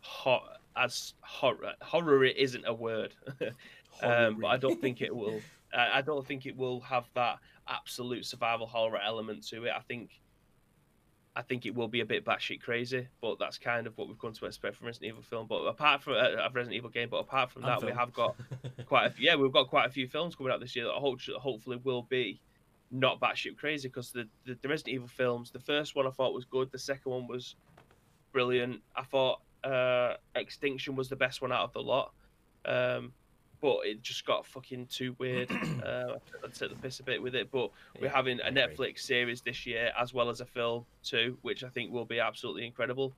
[0.01, 0.43] hot
[0.77, 1.73] as horror.
[1.81, 3.15] Horror it isn't a word,
[4.03, 5.41] um, but I don't think it will.
[5.73, 9.73] I I don't think it will have that absolute survival horror element to it.
[9.75, 10.20] I think.
[11.37, 14.19] I think it will be a bit batshit crazy, but that's kind of what we've
[14.19, 15.47] come to expect from Resident Evil film.
[15.47, 18.13] But apart from uh, a Resident Evil game, but apart from And that, we have
[18.13, 18.35] got
[18.87, 20.95] quite a few, yeah, we've got quite a few films coming out this year that
[20.95, 22.41] hope, hopefully will be
[22.91, 26.35] not batshit crazy because the, the the Resident Evil films, the first one I thought
[26.35, 27.55] was good, the second one was
[28.33, 28.81] brilliant.
[28.97, 32.13] I thought uh, Extinction was the best one out of the lot,
[32.65, 33.13] um,
[33.61, 35.51] but it just got fucking too weird.
[35.85, 37.71] uh, I'd take the piss a bit with it, but
[38.01, 38.51] we're having a.
[38.51, 42.19] Netflix series this year as well as a film too, which I think will be
[42.19, 43.15] absolutely incredible.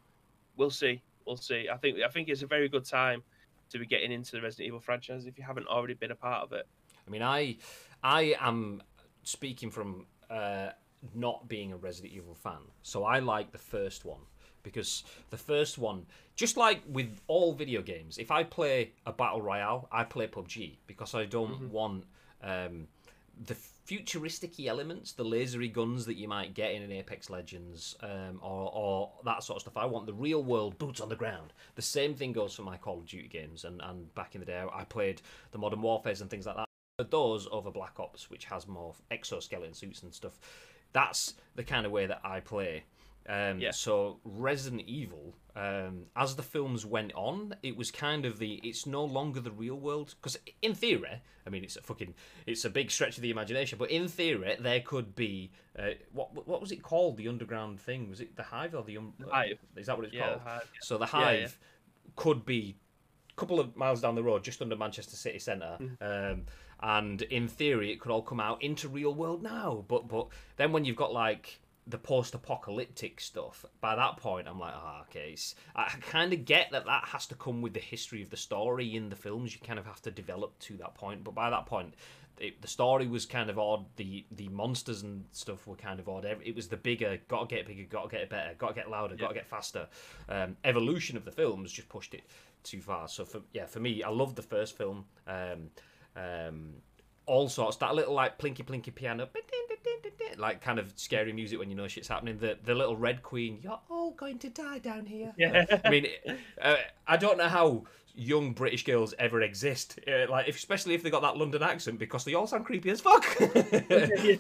[0.57, 1.03] We'll see.
[1.27, 1.69] We'll see.
[1.73, 3.23] I think I think it's a very good time
[3.71, 6.43] to be getting into the Resident Evil franchise if you haven't already been a part
[6.43, 6.67] of it.
[7.07, 7.57] I mean, I
[8.03, 8.83] I am
[9.23, 10.71] speaking from uh,
[11.15, 14.21] not being a Resident Evil fan, so I like the first one
[14.63, 19.43] because the first one, just like with all video games, if I play a battle
[19.43, 22.05] royale, I play PUBG because I don't want
[22.43, 22.89] um,
[23.47, 28.39] the futuristic elements, the lasery guns that you might get in an Apex Legends um,
[28.41, 29.77] or, or that sort of stuff.
[29.77, 31.53] I want the real world boots on the ground.
[31.75, 34.47] The same thing goes for my Call of Duty games, and, and back in the
[34.47, 35.21] day, I played
[35.51, 36.67] the Modern Warfares and things like that
[37.11, 40.39] those over Black Ops, which has more exoskeleton suits and stuff.
[40.93, 42.85] That's the kind of way that I play.
[43.29, 43.71] Um, Yeah.
[43.71, 48.87] So Resident Evil, um, as the films went on, it was kind of the it's
[48.87, 52.15] no longer the real world because in theory, I mean it's a fucking
[52.47, 56.47] it's a big stretch of the imagination, but in theory there could be uh, what
[56.47, 58.09] what was it called the underground thing?
[58.09, 59.59] Was it the Hive or the um, Hive.
[59.77, 60.41] Is that what it's Yeah, called?
[60.41, 60.81] the Hive, yeah.
[60.83, 61.07] So the.
[61.07, 61.59] Hive
[62.17, 62.77] could be
[63.31, 65.79] a couple of miles down the road, just under Manchester city centre.
[65.81, 66.33] Mm-hmm.
[66.33, 66.47] Um,
[66.81, 69.85] and in theory, it could all come out into real world now.
[69.87, 74.75] But but then when you've got like the post-apocalyptic stuff, by that point, I'm like,
[74.75, 75.37] ah, okay.
[75.75, 78.95] I kind of get that that has to come with the history of the story
[78.95, 79.53] in the films.
[79.55, 81.25] You kind of have to develop to that point.
[81.25, 81.95] But by that point,
[82.39, 83.85] it, the story was kind of odd.
[83.97, 86.25] The the monsters and stuff were kind of odd.
[86.25, 88.91] It was the bigger, got to get bigger, got to get better, got to get
[88.91, 89.89] louder, got to get faster.
[90.29, 92.23] Um, evolution of the films just pushed it
[92.63, 93.09] too far.
[93.09, 95.05] So for yeah, for me, I loved the first film.
[95.27, 95.71] Um,
[96.15, 96.75] um,
[97.27, 99.29] all sorts that little like plinky plinky piano,
[100.39, 102.39] like kind of scary music when you know shit's happening.
[102.39, 105.33] The the little red queen, you're all going to die down here.
[105.37, 105.65] Yeah.
[105.85, 106.07] I mean,
[106.61, 107.85] uh, I don't know how
[108.15, 111.99] young British girls ever exist, uh, like if, especially if they got that London accent
[111.99, 113.25] because they all sound creepy as fuck.
[113.41, 114.37] yeah.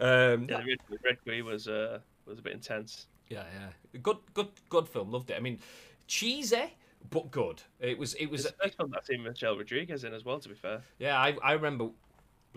[0.00, 3.06] um, Yeah, the Red, Queen was uh, was a bit intense.
[3.28, 4.00] Yeah, yeah.
[4.02, 5.10] Good, good, good film.
[5.10, 5.36] Loved it.
[5.36, 5.58] I mean,
[6.06, 6.72] cheesy
[7.10, 7.62] but good.
[7.80, 8.44] It was, it was.
[8.44, 10.38] It's the first film I've seen Michelle Rodriguez in as well.
[10.38, 11.90] To be fair, Yeah, I, I remember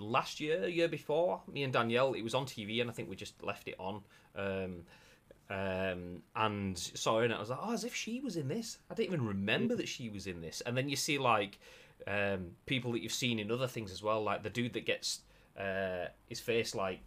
[0.02, 3.16] last year, year before, me and Danielle, it was on TV, and I think we
[3.16, 4.02] just left it on.
[4.36, 4.84] Um,
[5.50, 8.78] um, and saw it, and I was like, oh, as if she was in this.
[8.90, 10.62] I didn't even remember that she was in this.
[10.62, 11.58] And then you see like
[12.08, 15.22] um, people that you've seen in other things as well, like the dude that gets
[15.60, 17.00] uh, his face like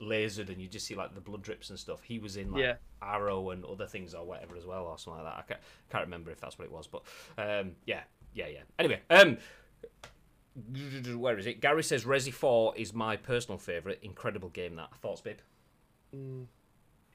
[0.00, 2.02] lasered, and you just see like the blood drips and stuff.
[2.02, 2.74] He was in like Yeah.
[3.02, 5.38] Arrow and other things or whatever as well, or something like that.
[5.38, 5.60] I can't,
[5.90, 7.02] can't remember if that's what it was, but
[7.36, 8.60] um, yeah, yeah, yeah.
[8.78, 9.38] Anyway, um,
[11.16, 11.60] where is it?
[11.60, 13.98] Gary says Resi 4 is my personal favourite.
[14.02, 14.94] Incredible game that.
[15.00, 15.38] Thoughts, babe?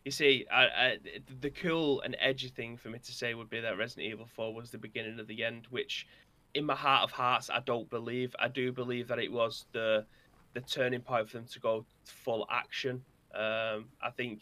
[0.06, 0.98] you see, I, I,
[1.41, 4.54] the cool and edgy thing for me to say would be that Resident Evil 4
[4.54, 6.08] was the beginning of the end, which,
[6.54, 8.36] in my heart of hearts, I don't believe.
[8.39, 10.06] I do believe that it was the
[10.54, 13.04] the turning point for them to go full action.
[13.34, 14.41] Um, I think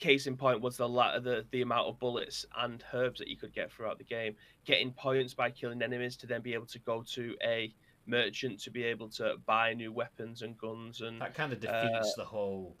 [0.00, 3.36] case in point was the, la- the the amount of bullets and herbs that you
[3.36, 4.34] could get throughout the game.
[4.64, 7.72] Getting points by killing enemies to then be able to go to a
[8.06, 11.82] merchant to be able to buy new weapons and guns and That kind of uh,
[11.82, 12.76] defeats the whole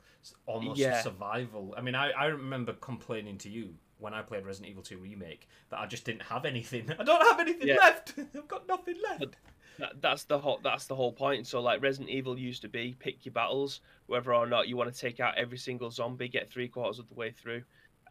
[0.46, 1.02] almost yeah.
[1.02, 1.74] survival.
[1.76, 5.46] I mean, I, I remember complaining to you when I played Resident Evil 2 Remake
[5.68, 6.90] that I just didn't have anything.
[6.98, 7.76] I don't have anything Yeah.
[7.76, 8.14] left.
[8.34, 9.36] I've got nothing left.
[9.78, 11.46] That, that's the whole that's the whole point.
[11.46, 14.92] So like Resident Evil used to be pick your battles, whether or not you want
[14.92, 17.62] to take out every single zombie, get three quarters of the way through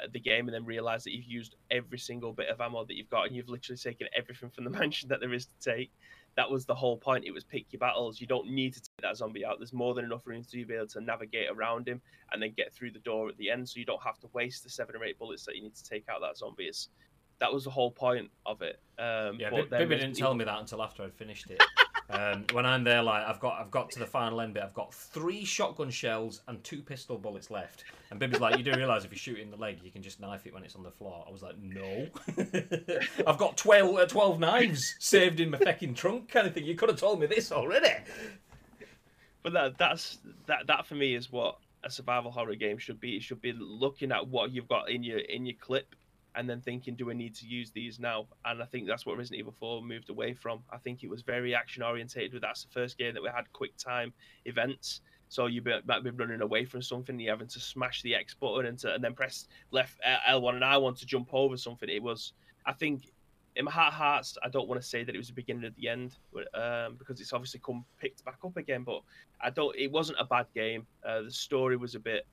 [0.01, 2.95] uh, the game, and then realize that you've used every single bit of ammo that
[2.95, 5.91] you've got, and you've literally taken everything from the mansion that there is to take.
[6.35, 7.25] That was the whole point.
[7.25, 8.21] It was pick your battles.
[8.21, 9.59] You don't need to take that zombie out.
[9.59, 12.71] There's more than enough room to be able to navigate around him and then get
[12.71, 15.03] through the door at the end, so you don't have to waste the seven or
[15.03, 16.65] eight bullets that you need to take out that zombie.
[16.65, 16.89] It's,
[17.39, 18.79] that was the whole point of it.
[18.97, 21.61] Um, Yeah, but Bi- then Bibi didn't tell me that until after I'd finished it.
[22.09, 24.63] um, when I'm there, like I've got, I've got to the final end bit.
[24.63, 27.85] I've got three shotgun shells and two pistol bullets left.
[28.11, 30.19] And Bibi's like, "You do realize if you shoot in the leg, you can just
[30.19, 32.07] knife it when it's on the floor." I was like, "No,
[33.27, 36.65] I've got 12, uh, 12 knives saved in my fucking trunk, kind of thing.
[36.65, 37.93] You could have told me this already."
[39.43, 43.15] but that that's that that for me is what a survival horror game should be.
[43.15, 45.95] It should be looking at what you've got in your in your clip
[46.35, 48.27] and then thinking, do I need to use these now?
[48.45, 50.59] And I think that's what Resident Evil 4 moved away from.
[50.71, 52.33] I think it was very action orientated.
[52.33, 54.13] With that's the first game that we had quick time
[54.45, 55.01] events.
[55.29, 58.33] So you be, might be running away from something, you're having to smash the X
[58.33, 61.87] button and, to, and then press left uh, L1 and I1 to jump over something.
[61.87, 62.33] It was,
[62.65, 63.11] I think,
[63.55, 65.65] in my heart of hearts, I don't want to say that it was the beginning
[65.65, 66.15] of the end
[66.53, 68.83] um, because it's obviously come picked back up again.
[68.83, 69.01] But
[69.41, 69.75] I don't.
[69.75, 70.87] It wasn't a bad game.
[71.05, 72.25] Uh, the story was a bit.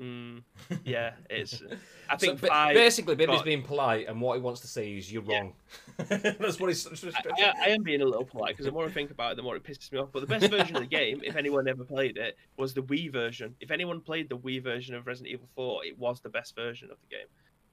[0.00, 0.42] Mm,
[0.84, 1.62] yeah, it's.
[2.08, 2.74] I think ba- five.
[2.74, 5.40] basically, Bibi's being polite, and what he wants to say is, "You're Yeah.
[5.40, 5.52] wrong."
[6.08, 6.86] That's what he's.
[7.14, 9.42] I, I am being a little polite because the more I think about it, the
[9.42, 10.08] more it pisses me off.
[10.10, 13.12] But the best version of the game, if anyone ever played it, was the Wii
[13.12, 13.54] version.
[13.60, 16.90] If anyone played the Wii version of Resident Evil 4, it was the best version
[16.90, 17.26] of the game.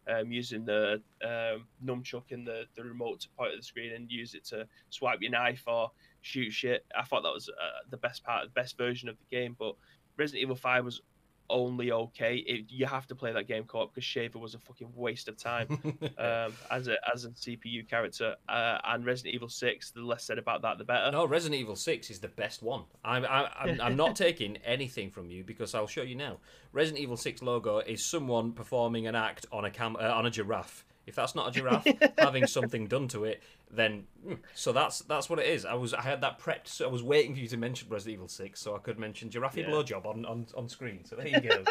[0.10, 4.10] Um, using the um, nunchuck and the, the remote to point at the screen and
[4.10, 6.86] use it to swipe your knife or shoot shit.
[6.98, 9.56] I thought that was uh, the best part, the best version of the game.
[9.60, 9.76] But
[10.18, 11.02] Resident Evil 5 was
[11.50, 12.38] only okay.
[12.38, 15.38] It, you have to play that game co-op because Sheva was a fucking waste of
[15.38, 15.68] time
[16.18, 18.36] um, as a as a CPU character.
[18.48, 21.12] Uh, and Resident Evil Six, the less said about that, the better.
[21.12, 22.84] No, Resident Evil Six is the best one.
[23.04, 26.38] I'm I, I'm, I'm not taking anything from you because I'll show you now.
[26.72, 30.32] Resident Evil Six logo is someone performing an act on a cam uh, on a
[30.32, 35.00] giraffe If that's not a giraffe having something done to it, then mm, so that's
[35.00, 35.66] that's what it is.
[35.66, 36.68] I was I had that prepped.
[36.68, 39.30] So I was waiting for you to mention Resident Evil Six, so I could mention
[39.30, 39.66] giraffe Yeah.
[39.68, 41.04] blowjob on, on on screen.
[41.06, 41.64] So there you go.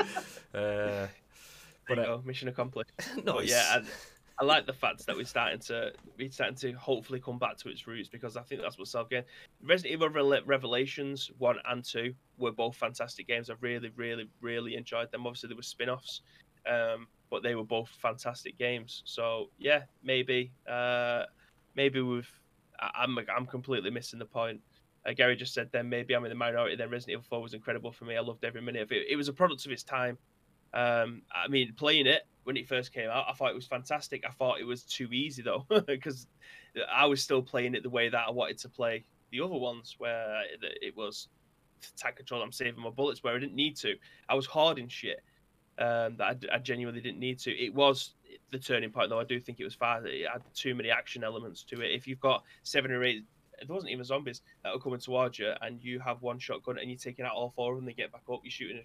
[0.59, 1.07] uh,
[1.89, 2.91] But uh, go, mission accomplished.
[2.99, 3.25] nice.
[3.25, 3.87] But yeah, and
[4.39, 7.69] I like the fact that we're starting to we're starting to hopefully come back to
[7.71, 9.23] its roots because I think that's what self game.
[9.63, 13.49] Resident Evil Rele- Revelations one and two were both fantastic games.
[13.49, 15.27] I've really, really, really enjoyed them.
[15.27, 16.21] Obviously, there were spin-offs,
[16.71, 19.03] um, but they were both fantastic games.
[19.07, 21.23] So yeah, maybe uh,
[21.77, 22.31] maybe we've
[22.81, 24.61] I'm I'm completely missing the point.
[25.07, 26.75] Uh, Gary just said then maybe I'm in the minority.
[26.77, 28.17] Then Resident Evil 4 was incredible for me.
[28.17, 29.07] I loved every minute of it.
[29.09, 30.19] It was a product of its time.
[30.75, 34.25] Um, I mean, playing it when it first came out, I thought it was fantastic.
[34.27, 36.27] I thought it was too easy though, because
[36.93, 39.95] I was still playing it the way that I wanted to play the other ones,
[39.99, 40.43] where
[40.83, 41.29] it- was
[41.97, 42.43] tank control.
[42.43, 43.95] I'm saving my bullets where I didn't need to.
[44.29, 45.23] I was hoarding shit
[45.79, 47.51] um, that I, I genuinely didn't need to.
[47.53, 48.15] It was
[48.51, 49.21] the turning point, though.
[49.21, 50.05] I do think it was far.
[50.07, 51.93] It had too many action elements to it.
[51.93, 53.25] If you've got seven or eight,
[53.59, 56.91] there wasn't even zombies that were coming towards you, and you have one shotgun and
[56.91, 58.85] you're taking out all four of them, they get back up, you're shooting.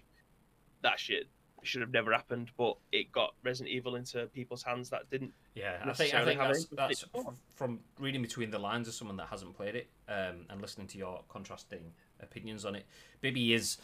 [0.82, 1.28] That shit
[1.62, 5.32] should have never happened, but it got Resident Evil into people's hands that didn't.
[5.54, 7.28] Yeah, I think I think that's, that's do with it.
[7.28, 10.86] f- from reading between the lines as someone that hasn't played it um, and listening
[10.88, 12.86] to your contrasting opinions on it.
[13.20, 13.78] Bibby is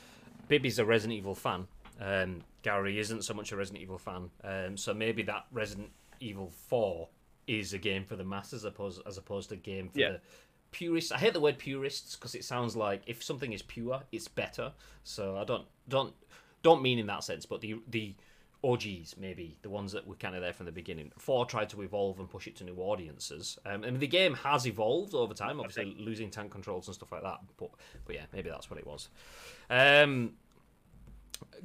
[0.48, 1.66] Bibby's a Resident Evil fan.
[2.00, 6.50] Um, Gary isn't so much a Resident Evil fan, um, so maybe that Resident Evil
[6.50, 7.08] Four
[7.46, 10.12] is a game for the masses, as opposed as opposed to a game for Yeah.
[10.12, 10.20] the
[10.70, 11.10] purists.
[11.12, 14.72] I hate the word purists because it sounds like if something is pure, it's better.
[15.04, 16.14] So I don't don't
[16.62, 18.14] don't mean in that sense, but the the
[18.64, 21.12] OGs maybe the ones that were kind of there from the beginning.
[21.16, 23.56] Four tried to evolve and push it to new audiences.
[23.64, 27.22] Um, and the game has evolved over time, obviously losing tank controls and stuff like
[27.22, 27.38] that.
[27.56, 27.70] But
[28.04, 29.08] but yeah, maybe that's what it was.
[29.70, 30.34] Um,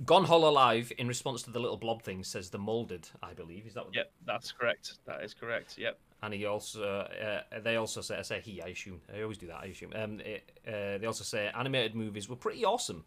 [0.05, 3.07] Gone Hollow Live in response to the little blob thing says the molded.
[3.21, 3.95] I believe is that what?
[3.95, 4.93] Yep, that's correct.
[5.05, 5.77] That is correct.
[5.77, 5.99] Yep.
[6.21, 9.01] And he also, uh, they also say, I say he, I assume.
[9.13, 9.91] I always do that, I assume.
[9.93, 13.03] Um, it, uh, they also say animated movies were pretty awesome.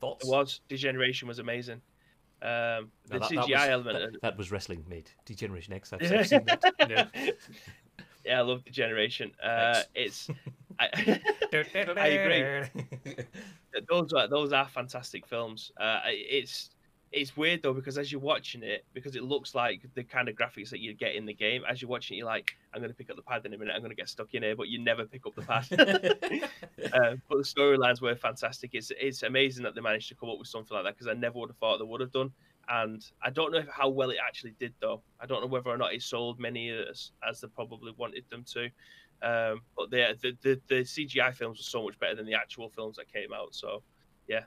[0.00, 0.26] Thoughts?
[0.26, 0.60] It was.
[0.68, 1.82] Degeneration was amazing.
[2.42, 4.12] Um, the No, that- CGI that was, element.
[4.12, 5.10] That, that was wrestling made.
[5.26, 5.92] Degeneration X.
[5.92, 6.18] I've, Yeah.
[6.18, 6.74] I've seen that.
[6.88, 7.06] Yeah.
[8.24, 9.32] yeah, I love Degeneration.
[9.42, 10.28] Uh, it's.
[10.78, 10.88] I,
[11.96, 13.24] I agree.
[13.88, 15.72] Those are those are fantastic films.
[15.78, 16.70] Uh, it's
[17.12, 20.34] it's weird though because as you're watching it, because it looks like the kind of
[20.34, 21.62] graphics that you get in the game.
[21.68, 23.58] As you're watching, it, you're like, I'm going to pick up the pad in a
[23.58, 23.72] minute.
[23.74, 25.66] I'm going to get stuck in here, but you never pick up the pad.
[26.92, 28.70] uh, but the storylines were fantastic.
[28.74, 31.14] It's it's amazing that they managed to come up with something like that because I
[31.14, 32.32] never would have thought they would have done.
[32.68, 35.00] And I don't know if, how well it actually did though.
[35.20, 38.44] I don't know whether or not it sold many as as they probably wanted them
[38.52, 38.68] to.
[39.22, 42.68] Um, but the, the the the CGI films were so much better than the actual
[42.68, 43.54] films that came out.
[43.54, 43.82] So
[44.28, 44.42] yeah.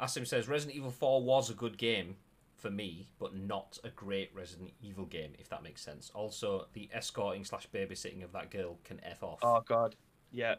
[0.00, 2.16] Asim says Resident Evil 4 was a good game
[2.54, 6.10] for me, but not a great Resident Evil game, if that makes sense.
[6.14, 9.38] Also, the escorting slash babysitting of that girl can F off.
[9.42, 9.96] oh god,
[10.32, 10.56] yeah,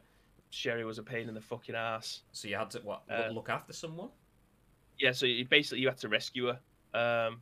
[0.50, 2.22] Sherry was a pain in the fucking ass.
[2.32, 4.10] So you had to what Uh, look after someone?
[4.98, 6.48] Yeah, so you, basically you had to rescue
[6.94, 7.42] her, um,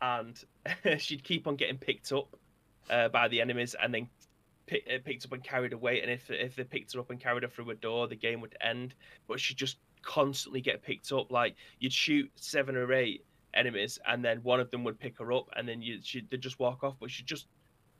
[0.00, 0.40] and
[0.98, 2.36] she'd keep on getting picked up
[2.90, 4.08] uh, by the enemies, and then
[4.68, 6.00] pick, uh, picked up and carried away.
[6.02, 8.40] And if if they picked her up and carried her through a door, the game
[8.40, 8.94] would end.
[9.26, 11.32] But she'd just constantly get picked up.
[11.32, 15.32] Like you'd shoot seven or eight enemies, and then one of them would pick her
[15.32, 16.94] up, and then you she'd they'd just walk off.
[17.00, 17.46] But she just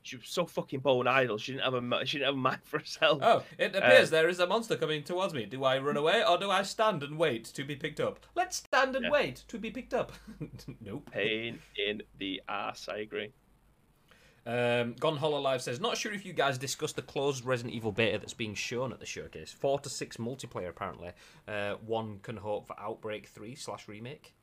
[0.01, 1.37] she was so fucking bone idle.
[1.37, 3.19] She didn't have a she didn't have a mind for herself.
[3.21, 5.45] Oh, it appears there is a monster coming towards me.
[5.45, 8.19] Do I run away or do I stand and wait to be picked up?
[8.35, 9.11] Let's stand and Yeah.
[9.11, 10.13] wait to be picked up.
[10.81, 11.09] nope.
[11.11, 12.87] Pain in the ass.
[12.87, 13.33] I agree.
[14.49, 17.91] Um, Gone Hollow Live says, not sure if you guys discussed the closed Resident Evil
[17.91, 19.51] beta that's being shown at the showcase.
[19.51, 21.11] Four to six multiplayer, apparently.
[21.47, 24.33] Uh, one can hope for Outbreak 3 slash remake.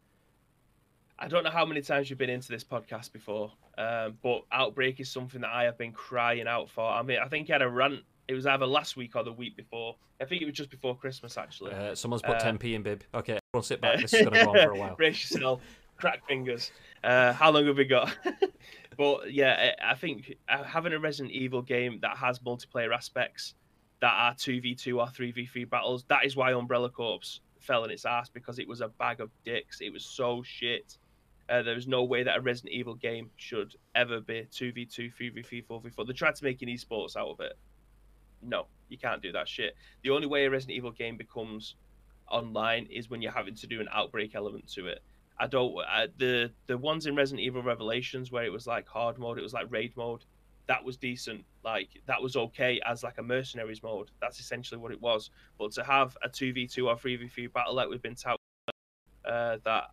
[1.18, 5.00] I don't know how many times you've been into this podcast before, um, but Outbreak
[5.00, 6.84] is something that I have been crying out for.
[6.84, 8.00] I mean, I think I had a rant.
[8.28, 9.96] It was either last week or the week before.
[10.20, 11.72] I think it was just before Christmas, actually.
[11.72, 13.02] Uh, someone's put Uh, 10p in, bib.
[13.14, 14.00] Okay, we'll sit back.
[14.00, 14.96] This is going to go on for a while.
[14.96, 15.62] Brace yourself.
[15.96, 16.72] Crack fingers.
[17.02, 18.16] Uh, how long have we got?
[18.98, 23.54] but yeah, I think uh, having a Resident Evil game that has multiplayer aspects
[24.00, 28.28] that are 2v2 or 3v3 battles, that is why Umbrella Corps fell in its ass
[28.28, 29.80] because it was a bag of dicks.
[29.80, 30.98] It was so shit.
[31.48, 35.66] Uh, there was no way that a Resident Evil game should ever be 2v2, 3v3,
[35.66, 36.06] 4v4.
[36.06, 37.56] They tried to make an esports out of it.
[38.42, 39.74] No, you can't do that shit.
[40.02, 41.76] The only way a Resident Evil game becomes
[42.30, 45.02] online is when you're having to do an outbreak element to it.
[45.38, 49.18] I don't uh, the the ones in Resident Evil Revelations where it was like hard
[49.18, 50.24] mode, it was like raid mode.
[50.66, 51.44] That was decent.
[51.64, 54.10] Like that was okay as like a mercenaries mode.
[54.20, 55.30] That's essentially what it was.
[55.58, 58.14] But to have a two v two or three v three battle like we've been
[58.14, 58.40] touted,
[59.24, 59.90] uh, that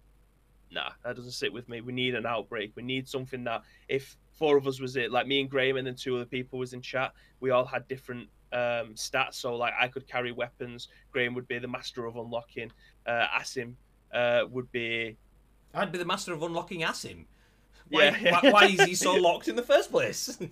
[0.72, 1.82] nah, that doesn't sit with me.
[1.82, 2.72] We need an outbreak.
[2.76, 5.86] We need something that if four of us was it, like me and Graham and
[5.86, 9.36] then two other people was in chat, we all had different um, stats.
[9.36, 10.88] So like I could carry weapons.
[11.12, 12.72] Graham would be the master of unlocking.
[13.06, 13.76] Uh, Asim
[14.14, 15.18] uh, would be.
[15.74, 17.26] I'd be the master of unlocking Asim.
[17.90, 18.42] Why, Yeah.
[18.42, 20.38] why, why is he so locked in the first place?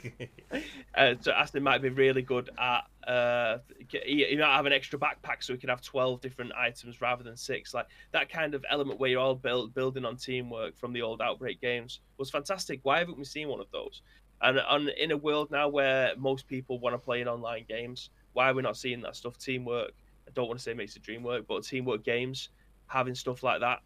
[0.94, 2.82] Uh, so Aston might be really good at.
[3.10, 3.60] Uh,
[4.04, 7.24] he, he might have an extra backpack so he can have twelve different items rather
[7.24, 7.74] than six.
[7.74, 11.22] Like that kind of element where you're all build, building on teamwork from the old
[11.22, 12.82] Outbreak games was fantastic.
[12.84, 14.02] Why haven't we seen one of those?
[14.42, 18.10] And on, in a world now where most people want to play in online games,
[18.34, 19.38] why are we not seeing that stuff?
[19.38, 19.94] Teamwork.
[20.28, 22.50] I don't want to say makes the dream work, but teamwork games
[22.88, 23.80] having stuff like that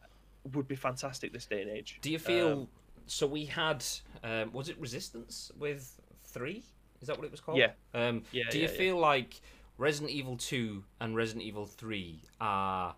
[0.53, 1.99] would be fantastic this day and age.
[2.01, 2.67] Do you feel Um,
[3.07, 3.27] so?
[3.27, 3.83] We had
[4.23, 6.63] um, was it Resistance with three?
[7.01, 7.57] Is that what it was called?
[7.57, 7.71] Yeah.
[7.93, 8.77] Um, Yeah, do you yeah, yeah.
[8.77, 9.41] feel like
[9.77, 12.95] Resident Evil Two and Resident Evil Three are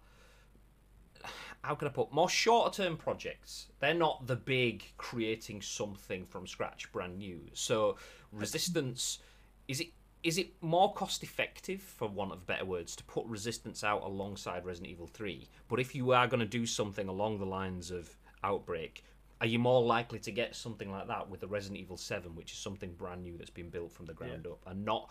[1.64, 3.68] how can I put more shorter term projects?
[3.80, 7.42] They're not the big creating something from scratch, brand new.
[7.54, 7.98] So
[8.32, 9.20] Resistance
[9.68, 9.88] is it
[10.28, 14.66] is it more cost effective, for want of better words, to put Resistance out alongside
[14.66, 15.48] Resident Evil 3?
[15.70, 18.14] But if you are going to do something along the lines of
[18.44, 19.06] Outbreak,
[19.40, 22.52] are you more likely to get something like that with the Resident Evil 7, which
[22.52, 24.60] is something brand new that's been built from the ground up?
[24.68, 25.10] And not.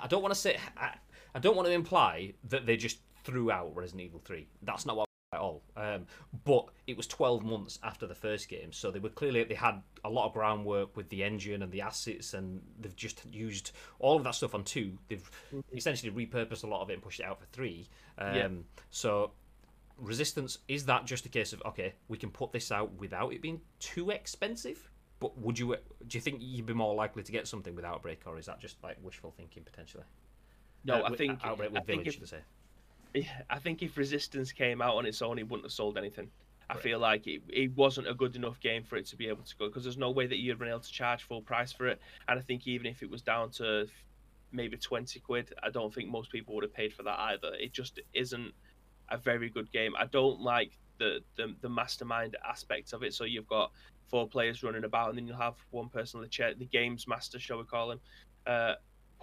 [0.00, 0.56] I don't want to say.
[0.76, 0.94] I,
[1.34, 4.46] I don't want to imply that they just threw out Resident Evil 3.
[4.62, 5.62] That's not what at all.
[5.76, 6.06] Um,
[6.44, 9.82] but it was 12 months after the first game, so they were clearly they had
[10.04, 14.16] a lot of groundwork with the engine and the assets, and they've just used all
[14.16, 14.98] of that stuff on two.
[15.08, 15.30] They've
[15.72, 17.88] essentially repurposed a lot of it and pushed it out for three.
[18.18, 18.48] Um, Yeah.
[18.90, 19.32] So,
[19.96, 23.40] Resistance is that just a case of okay, we can put this out without it
[23.40, 24.90] being too expensive?
[25.20, 25.76] But would you
[26.08, 28.58] do you think you'd be more likely to get something with break, or is that
[28.60, 30.04] just like wishful thinking potentially?
[30.84, 32.36] No, Uh, I think Outbreak with I think Village, if- to say.
[32.36, 32.42] Yeah,
[33.50, 36.30] I think if Resistance came out on its own, it wouldn't have sold anything.
[36.68, 39.42] I feel like it, it wasn't a good enough game for it to be able
[39.42, 41.86] to go because there's no way that you'd been able to charge full price for
[41.86, 42.00] it.
[42.26, 43.86] And I think even if it was down to
[44.50, 47.52] maybe 20 quid, I don't think most people would have paid for that either.
[47.60, 48.52] It just isn't
[49.10, 49.92] a very good game.
[49.98, 53.12] I don't like the, the, the mastermind aspect of it.
[53.12, 53.70] So you've got
[54.08, 57.06] four players running about, and then you'll have one person on the chair, the games
[57.06, 58.00] master, shall we call him,
[58.46, 58.74] uh,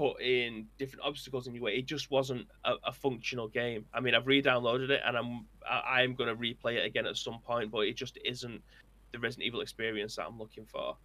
[0.02, 1.74] put in different obstacles in your way.
[1.74, 3.86] It just wasn't a, a functional game.
[3.94, 7.38] I mean, I've re-downloaded it and I'm I, going to replay it again at some
[7.46, 8.64] point, but it just isn't
[9.12, 10.98] the Resident Evil experience that I'm looking for.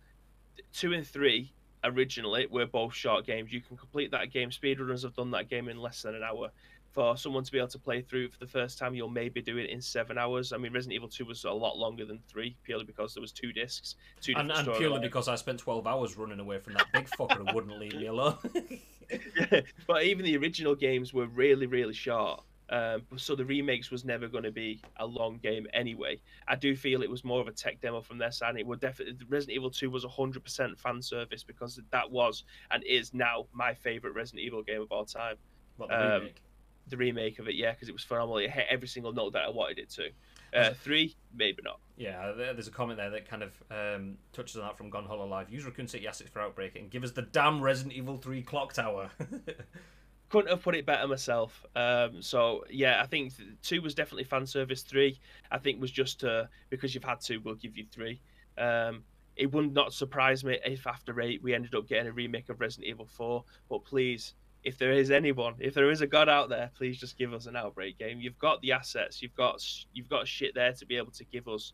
[0.72, 1.52] Two and three
[1.84, 3.52] originally were both short games.
[3.52, 4.48] You can complete that game.
[4.48, 6.50] Speedrunners have done that game in less than an hour.
[6.96, 9.58] For someone to be able to play through for the first time, you'll maybe do
[9.58, 10.54] it in seven hours.
[10.54, 13.32] I mean, Resident Evil Two was a lot longer than three, purely because there was
[13.32, 15.02] two discs, two And, and purely storylines.
[15.02, 18.06] because I spent 12 hours running away from that big fucker who wouldn't leave me
[18.06, 18.38] alone.
[19.86, 22.42] but even the original games were really, really short.
[22.70, 26.18] Um, so the remakes was never going to be a long game anyway.
[26.48, 28.50] I do feel it was more of a tech demo from their side.
[28.50, 32.82] and It would definitely Resident Evil 2 was 100% fan service because that was and
[32.84, 35.36] is now my favorite Resident Evil game of all time.
[35.76, 36.40] What, the Um, remake?
[36.88, 38.38] The remake of it, yeah, because it was phenomenal.
[38.38, 40.10] It hit every single note that I wanted it to.
[40.54, 41.80] Uh, three, maybe not.
[41.96, 45.26] Yeah, there's a comment there that kind of um, touches on that from Gone Hollow
[45.26, 45.50] Live.
[45.50, 48.72] Use Raccoon City assets for Outbreak and give us the damn Resident Evil 3 clock
[48.72, 49.10] tower.
[50.28, 51.64] couldn't have put it better myself.
[51.74, 53.32] Um, so yeah, I think
[53.62, 54.82] two was definitely fan service.
[54.82, 55.18] Three,
[55.50, 58.20] I think was just uh, because you've had two, we'll give you three.
[58.58, 59.04] Um,
[59.36, 62.60] it would not surprise me if after eight we ended up getting a remake of
[62.60, 63.44] Resident Evil Four.
[63.68, 64.34] But please,
[64.66, 67.46] if there is anyone, if there is a god out there, please just give us
[67.46, 68.20] an Outbreak game.
[68.20, 69.62] You've got the assets, you've got
[69.94, 71.72] you've got shit there to be able to give us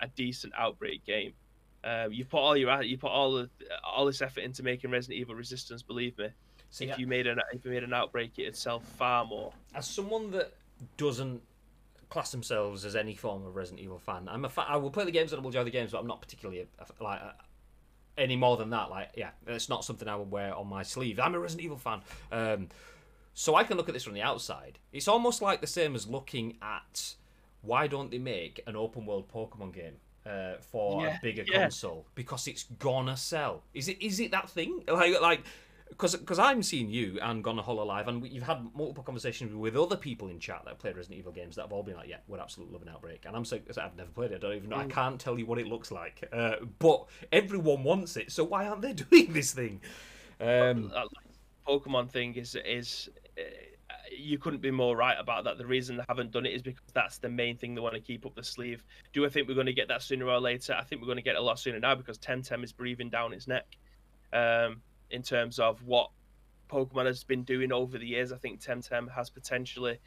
[0.00, 1.32] a decent Outbreak game.
[1.84, 3.50] Um, you put all your you put all the,
[3.84, 5.82] all this effort into making Resident Evil Resistance.
[5.82, 6.28] Believe me,
[6.70, 9.52] See, if you made an if you made an outbreak, it'd sell far more.
[9.74, 10.52] as someone that
[10.96, 11.40] doesn't
[12.08, 15.04] class themselves as any form of Resident Evil fan, I'm a fa- I will play
[15.04, 17.20] the games and I will enjoy the games, but I'm not particularly a, a- like
[17.20, 17.34] a,
[18.18, 18.90] any more than that.
[18.90, 21.18] Like, yeah, it's not something I would wear on my sleeve.
[21.20, 22.00] I'm a Resident Evil fan,
[22.32, 22.68] um,
[23.34, 24.78] so I can look at this from the outside.
[24.92, 27.14] It's almost like the same as looking at
[27.62, 29.94] why don't they make an open world Pokemon game.
[30.26, 31.62] Uh, for Yeah, a bigger yeah.
[31.62, 33.62] console because it's gonna sell.
[33.72, 34.02] Is it?
[34.04, 34.84] Is it that thing?
[34.88, 35.40] Like, like
[35.88, 39.76] because because I'm seeing you and Gone Hollow Live, and you've had multiple conversations with
[39.76, 42.08] other people in chat that have played Resident Evil games that have all been like,
[42.08, 44.70] yeah, we're absolutely loving Outbreak, and I'm so I've never played it, I don't even
[44.70, 48.44] know, I can't tell you what it looks like, uh, but everyone wants it, so
[48.44, 49.80] why aren't they doing this thing?
[50.40, 50.92] Um,
[51.66, 53.42] Pokemon thing is is uh,
[54.16, 55.58] you couldn't be more right about that.
[55.58, 58.00] The reason they haven't done it is because that's the main thing they want to
[58.00, 58.82] keep up the sleeve.
[59.12, 60.74] Do I think we're going to get that sooner or later?
[60.78, 63.10] I think we're going to get it a lot sooner now because Temtem is breathing
[63.10, 63.76] down its neck.
[64.32, 66.10] Um, in terms of what
[66.68, 69.98] Pokemon has been doing over the years, I think Temtem has potentially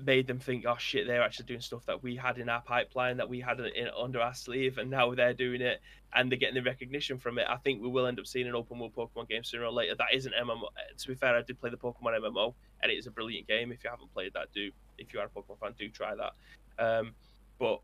[0.00, 3.16] made them think, oh shit, they're actually doing stuff that we had in our pipeline,
[3.18, 5.80] that we had in, under our sleeve, and now they're doing it,
[6.14, 7.46] and they're getting the recognition from it.
[7.48, 9.94] I think we will end up seeing an open world Pokemon game sooner or later.
[9.94, 10.64] That isn't MMO.
[10.98, 13.70] To be fair, I did play the Pokemon MMO, and it is a brilliant game.
[13.70, 16.32] If you haven't played that, do if you are a Pokemon fan, do try that.
[16.78, 17.12] Um,
[17.58, 17.80] but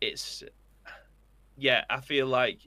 [0.00, 0.44] it's
[1.56, 2.60] yeah, I feel like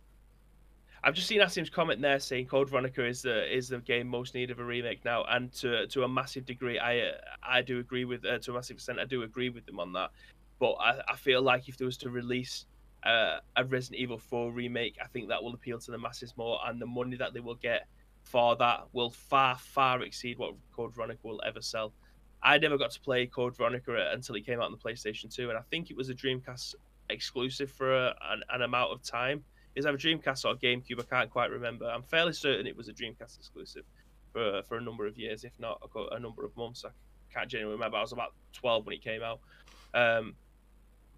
[1.03, 4.35] I've just seen Asim's comment there saying Code Veronica is the is the game most
[4.35, 8.05] need of a remake now, and to to a massive degree, I I do agree
[8.05, 10.11] with uh, to a massive extent, I do agree with them on that.
[10.59, 12.67] But I, I feel like if there was to release
[13.03, 16.59] uh, a Resident Evil 4 remake, I think that will appeal to the masses more,
[16.67, 17.87] and the money that they will get
[18.21, 21.93] for that will far far exceed what Code Veronica will ever sell.
[22.43, 25.49] I never got to play Code Veronica until it came out on the PlayStation 2,
[25.49, 26.75] and I think it was a Dreamcast
[27.09, 29.43] exclusive for a, an, an amount of time
[29.75, 30.99] is either Dreamcast or GameCube.
[30.99, 31.85] I can't quite remember.
[31.85, 33.83] I'm fairly certain it was a Dreamcast exclusive
[34.33, 36.85] for for a number of years, if not a, a number of months.
[36.85, 36.89] I
[37.33, 37.97] can't genuinely remember.
[37.97, 39.39] I was about 12 when it came out.
[39.93, 40.35] Um,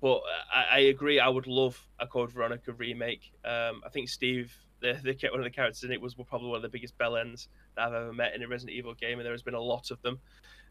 [0.01, 0.21] but
[0.53, 1.19] I, I, agree.
[1.19, 3.31] I would love a Code Veronica remake.
[3.45, 6.57] Um, I think Steve, the, the one of the characters in it, was probably one
[6.57, 9.25] of the biggest bell ends that I've ever met in a Resident Evil game, and
[9.25, 10.19] there has been a lot of them.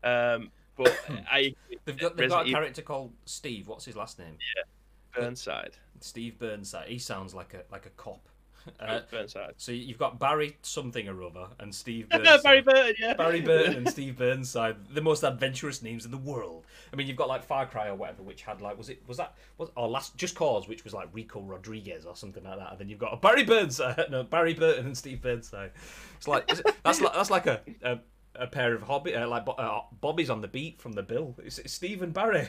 [0.05, 0.95] Um, but
[1.31, 1.55] I
[1.85, 3.69] they've got, they've got a character called Steve.
[3.69, 4.37] What's his last name?
[4.57, 5.77] Yeah, Burnside.
[6.05, 6.89] Steve Burnside.
[6.89, 8.29] He sounds like a like a cop.
[8.79, 9.55] Uh, Burnside.
[9.57, 12.43] So you've got Barry something or other and Steve Burnside.
[12.45, 13.15] Barry Burton, yeah.
[13.15, 16.65] Barry Burton and Steve Burnside, the most adventurous names in the world.
[16.93, 19.17] I mean, you've got like Far Cry or whatever, which had like was it was
[19.17, 22.71] that was or last Just Cause, which was like Rico Rodriguez or something like that.
[22.71, 25.73] And then you've got a Barry Burnside, no Barry Burton and Steve Burnside.
[26.17, 27.99] It's like it, that's like that's like a, a
[28.37, 31.35] a pair of hobby uh, like uh, Bobby's on the beat from the bill.
[31.45, 32.49] It's, it's Steve and Barry.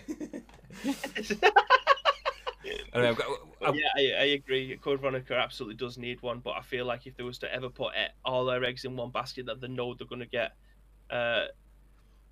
[2.93, 3.27] Anyway, I've got,
[3.65, 3.75] I've...
[3.75, 4.77] Yeah, I, I, agree.
[4.77, 7.69] Code Veronica absolutely does need one, but I feel like if there was to ever
[7.69, 7.93] put
[8.23, 10.53] all their eggs in one basket, that they know they're going to get
[11.09, 11.45] uh,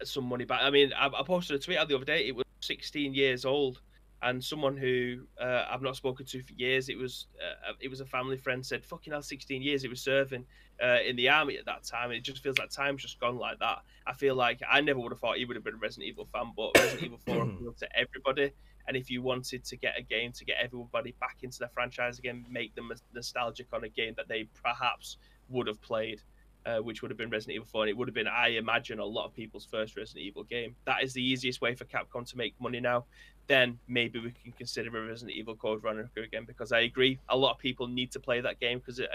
[0.03, 0.61] some money back.
[0.63, 2.27] I mean, I, I, posted a tweet out the other day.
[2.27, 3.81] It was 16 years old,
[4.21, 6.89] and someone who uh, I've not spoken to for years.
[6.89, 10.01] It was uh, it was a family friend said, "Fucking hell, 16 years." It was
[10.01, 10.45] serving
[10.81, 12.09] uh, in the army at that time.
[12.09, 13.79] And it just feels like time's just gone like that.
[14.07, 16.27] I feel like I never would have thought he would have been a Resident Evil
[16.33, 18.51] fan, but Resident Evil 4 appealed to everybody.
[18.87, 22.19] And if you wanted to get a game to get everybody back into the franchise
[22.19, 25.17] again, make them nostalgic on a game that they perhaps
[25.49, 26.21] would have played,
[26.65, 28.99] uh, which would have been Resident Evil 4, and it would have been, I imagine,
[28.99, 30.75] a lot of people's first Resident Evil game.
[30.85, 33.05] That is the easiest way for Capcom to make money now.
[33.47, 37.37] Then maybe we can consider a Resident Evil Code Veronica again, because I agree, a
[37.37, 39.09] lot of people need to play that game because it,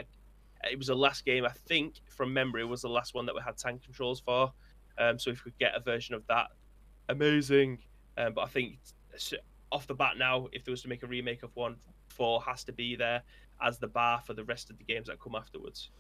[0.65, 3.41] it was the last game, I think, from memory, was the last one that we
[3.41, 4.53] had tank controls for.
[4.99, 6.49] Um, so if we could get a version of that,
[7.09, 7.79] amazing.
[8.17, 8.79] Um, but I think
[9.77, 11.77] off the bat now, if there was to make a remake of one,
[12.09, 13.23] four has to be there
[13.63, 15.91] as the bar for the rest of the games that come afterwards.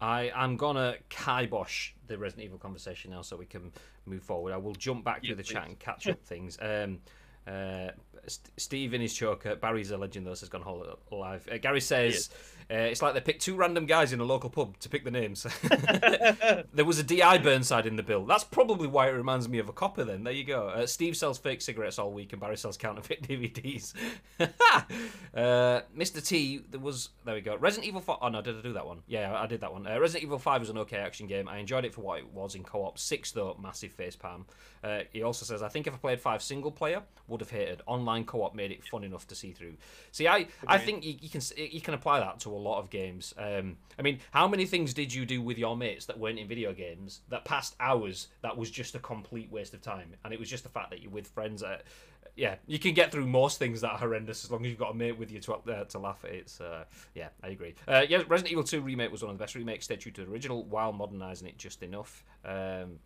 [0.00, 3.72] I am gonna kibosh the Resident Evil conversation now, so we can
[4.06, 4.52] move forward.
[4.54, 5.52] I will jump back yeah, through the please.
[5.52, 6.56] chat and catch up things.
[6.60, 7.00] Um,
[7.46, 7.88] uh,
[8.28, 9.56] St- Steve in his choker.
[9.56, 11.48] Barry's a legend, though, so has Gone Hollow Live.
[11.50, 12.30] Uh, Gary says
[12.70, 15.10] uh, it's like they picked two random guys in a local pub to pick the
[15.10, 15.46] names.
[16.74, 18.26] there was a DI Burnside in the bill.
[18.26, 20.04] That's probably why it reminds me of a copper.
[20.04, 20.68] Then there you go.
[20.68, 23.94] Uh, Steve sells fake cigarettes all week, and Barry sells counterfeit DVDs.
[24.38, 26.24] Uh, Mr.
[26.24, 27.56] T, there was there we go.
[27.56, 28.18] Resident Evil 5.
[28.20, 29.02] Oh no, did I do that one?
[29.06, 29.86] Yeah, I did that one.
[29.86, 31.48] Uh, Resident Evil 5 was an okay action game.
[31.48, 32.98] I enjoyed it for what it was in co-op.
[32.98, 34.44] Six though, massive face palm.
[34.84, 37.82] Uh, he also says, I think if I played five single player, would have hated.
[37.86, 39.74] Online co-op made it fun enough to see through.
[40.12, 42.90] See, I, I think you, you, can you can apply that to a lot of
[42.90, 43.34] games.
[43.38, 46.48] Um, I mean, how many things did you do with your mates that weren't in
[46.48, 50.40] video games that passed hours that was just a complete waste of time, and it
[50.40, 51.62] was just the fact that you're with friends.
[51.62, 51.82] At,
[52.38, 54.92] yeah, you can get through most things that are horrendous as long as you've got
[54.92, 56.48] a mate with you to uh, to laugh at it.
[56.48, 57.74] So, yeah, I agree.
[57.86, 59.86] Uh, yeah, Resident Evil 2 remake was one of the best remakes.
[59.86, 62.24] Stay true to the original while modernising it just enough.
[62.44, 63.00] Um,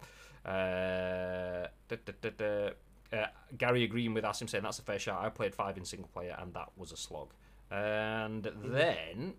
[0.44, 2.70] uh, da, da, da,
[3.12, 5.24] uh, Gary agreeing with Asim saying that's a fair shot.
[5.24, 7.32] I played five in single player and that was a slog.
[7.70, 8.72] And mm-hmm.
[8.72, 9.34] then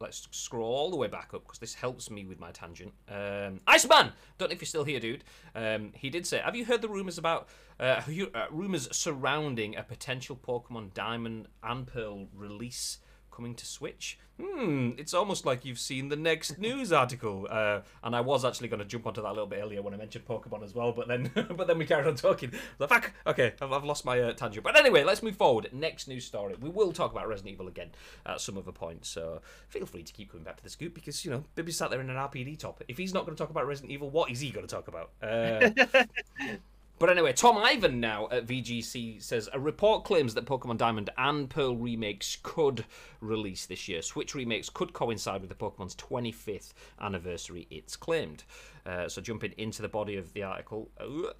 [0.00, 2.92] let's scroll all the way back up because this helps me with my tangent.
[3.08, 5.24] Um, Iceman, don't know if you're still here, dude.
[5.54, 7.48] Um, he did say, "Have you heard the rumors about
[7.78, 8.00] uh,
[8.34, 12.98] uh, rumors surrounding a potential Pokemon Diamond and Pearl release
[13.30, 17.46] coming to Switch?" hmm, it's almost like you've seen the next news article.
[17.50, 19.94] Uh, and I was actually going to jump onto that a little bit earlier when
[19.94, 22.52] I mentioned Pokemon as well, but then but then we carried on talking.
[22.78, 24.64] The fuck, okay, I've, I've lost my uh, tangent.
[24.64, 25.68] But anyway, let's move forward.
[25.72, 26.54] Next news story.
[26.60, 27.90] We will talk about Resident Evil again
[28.26, 31.24] at some other point, so feel free to keep coming back to the scoop because
[31.24, 32.82] you know Bibby sat there in an RPD top.
[32.88, 34.88] If he's not going to talk about Resident Evil, what is he going to talk
[34.88, 35.10] about?
[35.22, 35.70] Uh,
[37.00, 41.48] But anyway, Tom Ivan now at VGC says a report claims that Pokemon Diamond and
[41.48, 42.84] Pearl remakes could
[43.22, 44.02] release this year.
[44.02, 48.44] Switch remakes could coincide with the Pokemon's 25th anniversary, it's claimed.
[48.90, 50.90] Uh, so jumping into the body of the article,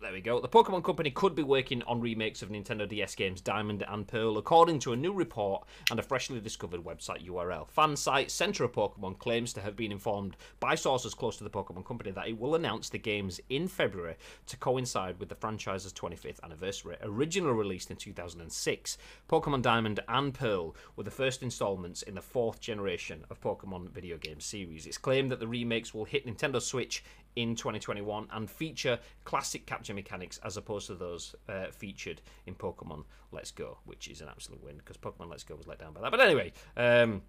[0.01, 0.40] there we go.
[0.40, 4.38] The Pokemon Company could be working on remakes of Nintendo DS games Diamond and Pearl,
[4.38, 7.68] according to a new report and a freshly discovered website URL.
[7.68, 11.51] Fan site Center of Pokemon claims to have been informed by sources close to the
[11.51, 14.14] Pokemon Company that it will announce the games in February
[14.46, 16.98] to coincide with the franchise's 25th anniversary.
[17.03, 18.96] Originally released in 2006,
[19.28, 24.18] Pokemon Diamond and Pearl were the first installments in the fourth generation of Pokemon video
[24.18, 24.86] game series.
[24.86, 27.03] It's claimed that the remakes will hit Nintendo Switch
[27.41, 33.05] in 2021 and feature classic capture mechanics as opposed to those uh, featured in Pokemon
[33.32, 36.03] Let's Go, which is an absolute win because Pokemon Let's Go was let down by
[36.03, 36.11] that.
[36.11, 37.22] But anyway, um,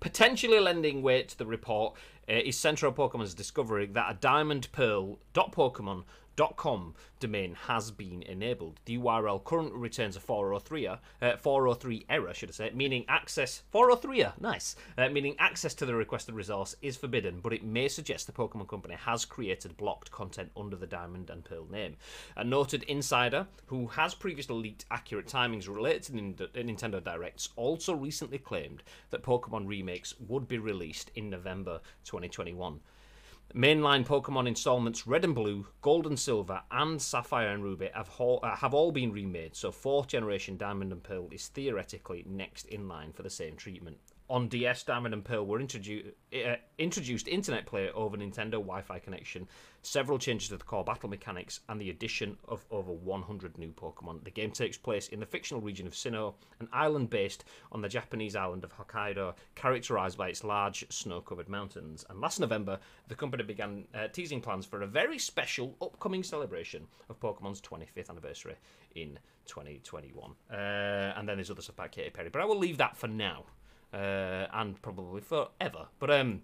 [0.00, 1.96] potentially lending weight to the report
[2.28, 6.04] uh, is Central Pokemon's discovery that a Diamond Pearl dot Pokemon
[6.36, 8.80] .com domain has been enabled.
[8.84, 10.96] The URL currently returns a 403 uh,
[11.36, 16.34] 403 error, should I say, meaning access 403 nice, uh, meaning access to the requested
[16.34, 20.76] resource is forbidden, but it may suggest the Pokemon Company has created blocked content under
[20.76, 21.96] the Diamond and Pearl name.
[22.36, 28.38] A noted insider who has previously leaked accurate timings related to Nintendo Directs also recently
[28.38, 32.80] claimed that Pokemon remakes would be released in November 2021.
[33.52, 38.38] Mainline Pokemon installments Red and Blue, Gold and Silver, and Sapphire and Ruby have, ho-
[38.42, 42.88] uh, have all been remade, so fourth generation Diamond and Pearl is theoretically next in
[42.88, 43.98] line for the same treatment.
[44.28, 48.98] On DS, Diamond and Pearl were introdu- uh, introduced internet play over Nintendo Wi Fi
[48.98, 49.46] connection,
[49.86, 54.24] several changes to the core battle mechanics, and the addition of over 100 new Pokemon.
[54.24, 57.88] The game takes place in the fictional region of Sinnoh, an island based on the
[57.88, 62.04] Japanese island of Hokkaido, characterized by its large snow covered mountains.
[62.08, 62.78] And last November,
[63.08, 68.10] the company began uh, teasing plans for a very special upcoming celebration of Pokemon's 25th
[68.10, 68.56] anniversary
[68.94, 70.32] in 2021.
[70.50, 73.08] Uh, and then there's other stuff about Katy Perry, but I will leave that for
[73.08, 73.44] now
[73.94, 75.86] uh, and probably forever.
[75.98, 76.42] But um,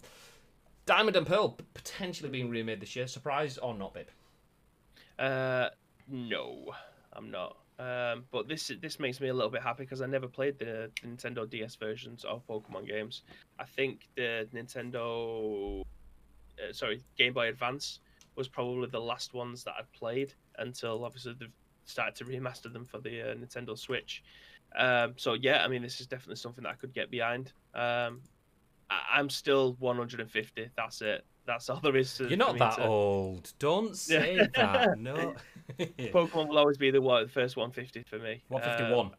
[0.85, 3.07] Diamond and Pearl potentially being remade this year.
[3.07, 4.07] Surprise or not, babe?
[5.19, 5.69] Uh,
[6.07, 6.73] no,
[7.13, 7.57] I'm not.
[7.79, 10.91] Um, but this this makes me a little bit happy because I never played the
[11.03, 13.23] Nintendo DS versions of Pokemon games.
[13.57, 17.99] I think the Nintendo, uh, sorry, Game Boy Advance
[18.35, 21.49] was probably the last ones that I'd played until obviously they've
[21.85, 24.23] started to remaster them for the uh, Nintendo Switch.
[24.75, 27.51] Um, so yeah, I mean, this is definitely something that I could get behind.
[27.73, 28.21] Um,
[29.15, 30.69] I- am still 150.
[30.75, 31.25] That's it.
[31.45, 32.15] That's all there is.
[32.17, 32.85] To, You're not that to...
[32.85, 33.51] old.
[33.59, 34.47] Don't say yeah.
[34.55, 34.99] that.
[34.99, 35.35] No.
[35.79, 38.43] Pokemon will always be the one, the first 150 for me.
[38.49, 39.07] 151.
[39.07, 39.11] Um,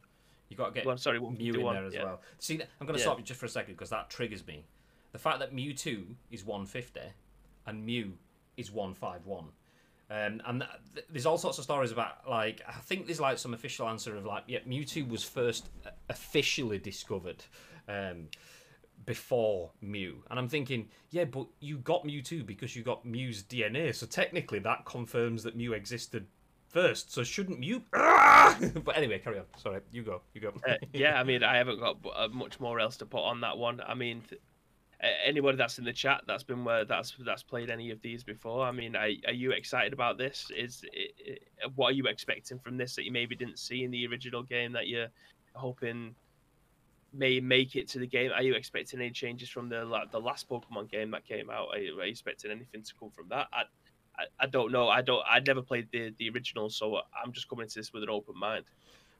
[0.49, 2.05] you got to get well, sorry, Mew in there as yeah.
[2.05, 2.21] well.
[2.39, 3.05] See, I'm going to yeah.
[3.05, 4.65] stop you just for a second because that triggers me.
[5.13, 7.01] The fact that Mewtwo is 150
[7.67, 8.13] and Mew
[8.57, 9.49] is 151
[10.13, 10.65] um, and
[10.95, 14.15] th- there's all sorts of stories about like I think there's like some official answer
[14.15, 15.71] of like yeah Mewtwo was first
[16.11, 17.43] officially discovered
[17.89, 18.29] um,
[19.05, 23.43] before Mew, and I'm thinking yeah, but you got Mew too because you got Mew's
[23.43, 26.27] DNA, so technically that confirms that Mew existed
[26.69, 27.13] first.
[27.13, 27.83] So shouldn't Mew?
[27.93, 29.45] but anyway, carry on.
[29.57, 30.23] Sorry, you go.
[30.35, 30.53] You go.
[30.69, 33.57] uh, yeah, I mean I haven't got uh, much more else to put on that
[33.57, 33.81] one.
[33.87, 34.23] I mean.
[34.29, 34.41] Th-
[35.25, 38.65] anybody that's in the chat that's been where that's that's played any of these before.
[38.65, 40.51] I mean, are, are you excited about this?
[40.57, 41.43] Is it,
[41.75, 44.73] what are you expecting from this that you maybe didn't see in the original game
[44.73, 45.09] that you're
[45.55, 46.15] hoping
[47.13, 48.31] may make it to the game?
[48.35, 51.69] Are you expecting any changes from the the last Pokemon game that came out?
[51.73, 53.49] Are you, are you expecting anything to come from that?
[53.53, 53.63] I,
[54.19, 54.89] I, I don't know.
[54.89, 55.23] I don't.
[55.29, 58.39] I never played the the original, so I'm just coming into this with an open
[58.39, 58.65] mind.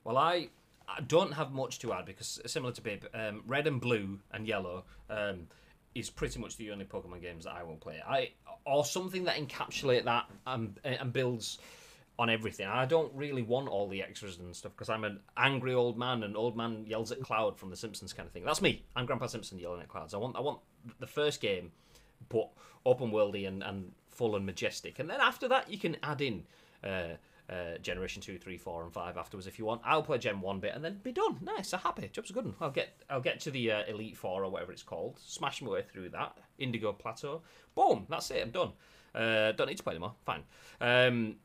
[0.05, 0.49] Well, I
[0.89, 4.47] I don't have much to add because similar to Bib, um, red and blue and
[4.47, 4.85] yellow.
[5.09, 5.49] Um,
[5.95, 8.01] is pretty much the only Pokemon games that I will play.
[8.07, 8.31] I
[8.65, 11.59] or something that encapsulate that and and builds
[12.19, 12.67] on everything.
[12.67, 16.23] I don't really want all the extras and stuff because I'm an angry old man
[16.23, 18.45] and old man yells at cloud from The Simpsons kind of thing.
[18.45, 18.85] That's me.
[18.95, 20.15] I'm Grandpa Simpson yelling at clouds.
[20.15, 20.61] I want I want
[21.01, 21.73] the first game,
[22.29, 22.51] but
[22.85, 26.45] open worldy and, and full and majestic, and then after that you can add in.
[26.85, 27.17] Uh,
[27.51, 29.83] uh, generation two, three, four, and five afterwards if you want.
[29.85, 31.39] I'll play Gen one bit and then be done.
[31.43, 32.09] Nice, I'm happy.
[32.11, 32.55] Job's a good one.
[32.61, 35.19] I'll get I'll get to the uh, Elite Four or whatever it's called.
[35.19, 37.43] Smash my way through that Indigo Plateau.
[37.75, 38.43] Boom, that's it.
[38.43, 38.73] I'm done.
[39.15, 40.15] Uh, don't need to play anymore.
[40.25, 40.45] Fine.
[40.81, 41.37] Um,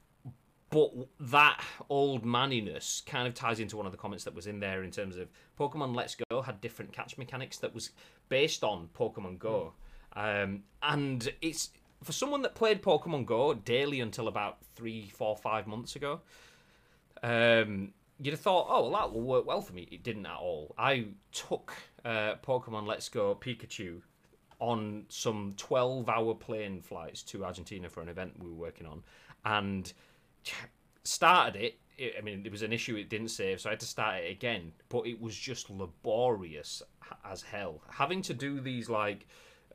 [0.69, 4.59] but that old manniness kind of ties into one of the comments that was in
[4.59, 7.91] there in terms of Pokemon Let's Go had different catch mechanics that was
[8.27, 9.73] based on Pokemon Go.
[10.13, 11.69] Um, and it's
[12.03, 16.19] for someone that played Pokemon Go daily until about three, four, five months ago,
[17.23, 19.87] um, you'd have thought, oh, well, that will work well for me.
[19.89, 20.75] It didn't at all.
[20.77, 24.01] I took uh, Pokemon Let's Go Pikachu
[24.59, 29.03] on some 12 hour plane flights to Argentina for an event we were working on
[29.45, 29.93] and
[31.03, 32.15] started it.
[32.17, 34.31] I mean, there was an issue it didn't save, so I had to start it
[34.31, 34.71] again.
[34.89, 36.83] But it was just laborious
[37.25, 37.81] as hell.
[37.89, 39.25] Having to do these, like,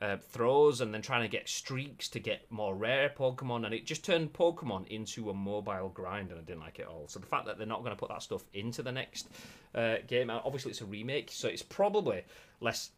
[0.01, 3.85] uh, throws and then trying to get streaks to get more rare Pokemon, and it
[3.85, 7.07] just turned Pokemon into a mobile grind, and I didn't like it all.
[7.07, 9.29] So the fact that they're not going to put that stuff into the next
[9.75, 12.23] uh, game, uh, obviously it's a remake, so it's probably
[12.59, 12.91] less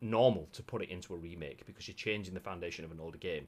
[0.00, 3.18] normal to put it into a remake because you're changing the foundation of an older
[3.18, 3.46] game.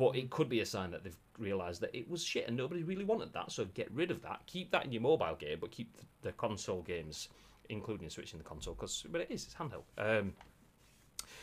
[0.00, 2.82] But it could be a sign that they've realised that it was shit and nobody
[2.82, 3.52] really wanted that.
[3.52, 4.40] So get rid of that.
[4.46, 7.28] Keep that in your mobile game, but keep the, the console games,
[7.68, 9.84] including switching the console, because but it is it's handheld.
[9.98, 10.32] Um,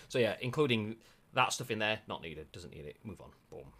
[0.07, 0.95] so yeah, including
[1.35, 2.51] that stuff in there, not needed.
[2.51, 2.97] Doesn't need it.
[3.03, 3.29] Move on.
[3.51, 3.71] Boom.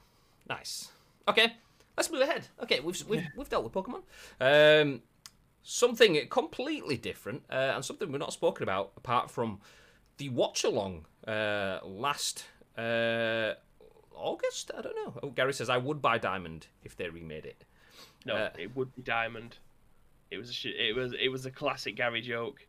[0.47, 0.89] Nice.
[1.28, 1.53] Okay,
[1.97, 2.47] let's move ahead.
[2.61, 4.03] Okay, we've we've, we've dealt with Pokemon.
[4.39, 5.01] Um,
[5.63, 9.59] something completely different uh, and something we're not spoken about apart from
[10.17, 12.45] the watch along uh, last
[12.78, 13.53] uh,
[14.18, 14.72] August.
[14.78, 15.13] I don't know.
[15.24, 17.63] Oh, Gary says I would buy Diamond if they remade it.
[18.26, 19.57] No, Uh, it would be Diamond.
[20.32, 22.68] It was a sh- it was it was a classic Gary joke.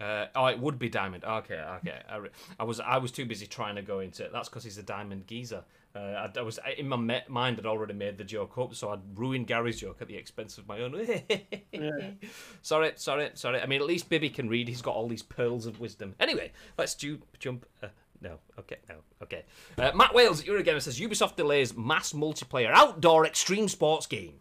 [0.00, 1.22] Uh, oh, it would be Diamond.
[1.24, 2.00] Okay, okay.
[2.08, 4.24] I, re- I was I was too busy trying to go into.
[4.24, 4.32] It.
[4.32, 5.62] That's because he's a Diamond geezer.
[5.94, 7.58] Uh, I, I was in my me- mind.
[7.58, 10.66] I'd already made the joke up, so I'd ruined Gary's joke at the expense of
[10.66, 10.94] my own.
[12.62, 13.60] Sorry, sorry, sorry.
[13.60, 14.68] I mean, at least Bibby can read.
[14.68, 16.14] He's got all these pearls of wisdom.
[16.20, 17.66] Anyway, let's ju- jump.
[17.82, 17.88] Uh,
[18.22, 19.44] no, okay, no, okay.
[19.76, 24.34] Uh, Matt Wales at Eurogamer says Ubisoft delays mass multiplayer outdoor extreme sports game,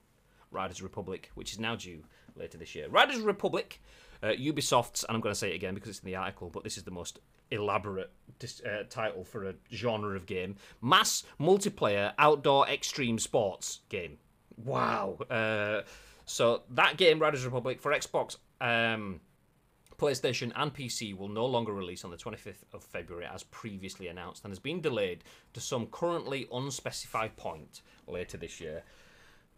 [0.51, 2.03] Riders Republic, which is now due
[2.35, 2.87] later this year.
[2.89, 3.81] Riders Republic,
[4.21, 6.63] uh, Ubisoft's, and I'm going to say it again because it's in the article, but
[6.63, 7.19] this is the most
[7.49, 8.11] elaborate
[8.43, 14.17] uh, title for a genre of game: mass multiplayer outdoor extreme sports game.
[14.63, 15.17] Wow.
[15.29, 15.81] Uh,
[16.25, 18.37] so that game, Riders Republic, for Xbox.
[18.61, 19.21] Um,
[20.01, 24.43] PlayStation and PC will no longer release on the 25th of February as previously announced
[24.43, 25.23] and has been delayed
[25.53, 28.81] to some currently unspecified point later this year.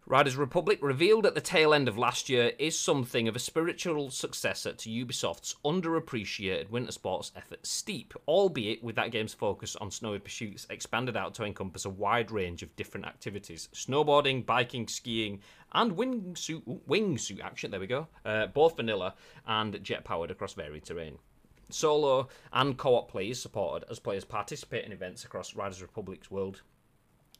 [0.06, 4.10] Riders Republic, revealed at the tail end of last year, is something of a spiritual
[4.10, 10.18] successor to Ubisoft's underappreciated winter sports effort Steep, albeit with that game's focus on snowy
[10.18, 15.40] pursuits expanded out to encompass a wide range of different activities snowboarding, biking, skiing,
[15.72, 19.14] and wingsuit, ooh, wingsuit action, there we go, uh, both vanilla
[19.46, 21.16] and jet powered across varied terrain.
[21.70, 26.30] Solo and co op play is supported as players participate in events across Riders Republic's
[26.30, 26.60] world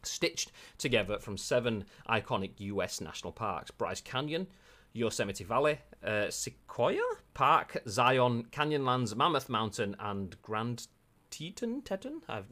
[0.07, 4.47] stitched together from seven iconic US national parks Bryce Canyon,
[4.93, 7.03] Yosemite Valley, uh, Sequoia
[7.35, 10.87] Park, Zion, Canyonlands, Mammoth Mountain, and Grand
[11.31, 11.83] Teton.
[11.83, 12.23] Teton?
[12.29, 12.47] I've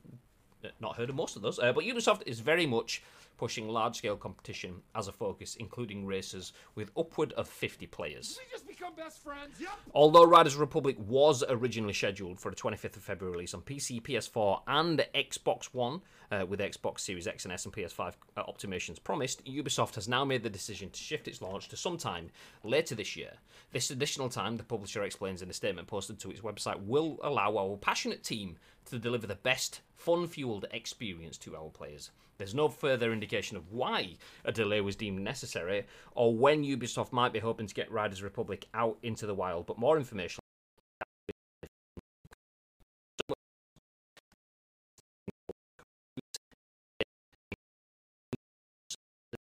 [0.81, 1.59] not heard of most of those.
[1.59, 3.03] Uh, but Ubisoft is very much
[3.43, 8.39] pushing large scale competition as a focus, including races with upward of 50 players.
[8.39, 9.61] We just become best friends.
[9.61, 9.71] Yep.
[9.97, 14.61] Although Riders Republic was originally scheduled for a 25th of February release on PC, PS4,
[14.69, 19.45] and Xbox One, uh, with Xbox Series X and S and PS5 uh, optimizations promised,
[19.45, 22.31] Ubisoft has now made the decision to shift its launch to sometime
[22.63, 23.33] later this year.
[23.73, 27.59] This additional time, the publisher explains in a statement posted to its website, will allow
[27.59, 28.57] our passionate team
[28.87, 32.11] to deliver the best fun fueled experience to our players.
[32.39, 37.33] There's no further indication of why a delay was deemed necessary or when Ubisoft might
[37.33, 40.41] be hoping to get Riders Republic out into the wild, but more information.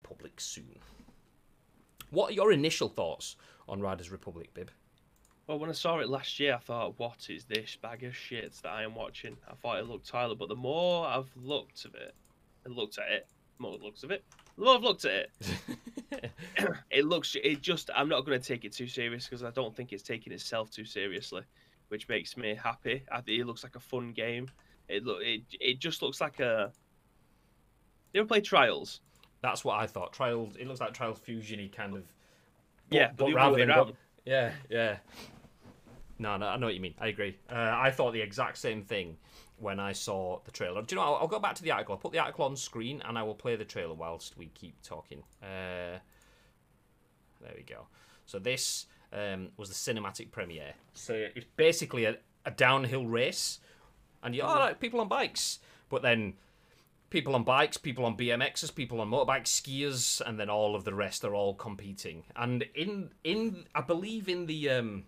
[0.04, 0.80] Republic soon.
[2.10, 3.36] What are your initial thoughts
[3.68, 4.72] on Riders Republic, Bib?
[5.48, 8.54] Well, when I saw it last year, I thought, "What is this bag of shit
[8.64, 11.96] that I am watching?" I thought it looked Tyler, but the more I've looked at
[11.96, 12.16] it,
[12.64, 13.28] and looked at it,
[13.58, 14.24] the more looks of it,
[14.56, 15.32] the more I've looked at it,
[16.92, 17.36] it looks.
[17.42, 17.90] It just.
[17.96, 20.72] I'm not going to take it too serious because I don't think it's taking itself
[20.72, 21.44] too seriously,
[21.90, 23.04] which makes me happy.
[23.12, 24.48] I think it looks like a fun game.
[24.88, 25.22] It look.
[25.22, 25.42] It.
[25.60, 26.72] It just looks like a.
[28.14, 29.02] You ever play Trials?
[29.42, 30.14] That's what I thought.
[30.14, 30.56] Trials.
[30.56, 32.04] It looks like Trials Fusiony kind of.
[32.90, 33.94] Yeah, but other way around.
[34.26, 34.98] yeah, yeah.
[36.24, 36.96] No, no, I know what you mean.
[37.02, 37.38] I agree.
[37.52, 39.18] Uh, I thought the exact same thing
[39.58, 40.82] when I saw the trailer.
[40.82, 41.06] Do you know?
[41.06, 41.96] I'll, I'll go back to the article.
[41.96, 44.82] I'll put the article on screen and I will play the trailer whilst we keep
[44.82, 45.22] talking.
[45.42, 46.00] Uh,
[47.42, 47.88] there we go.
[48.26, 50.74] So this um, was the cinematic premiere.
[50.94, 52.16] So it's basically a,
[52.46, 53.60] a downhill race,
[54.24, 55.60] and you all right, people on bikes,
[55.90, 56.36] but then
[57.10, 60.94] people on bikes, people on BMXs, people on motorbikes, skiers, and then all of the
[60.94, 62.24] rest are all competing.
[62.38, 65.04] And in in I believe in the um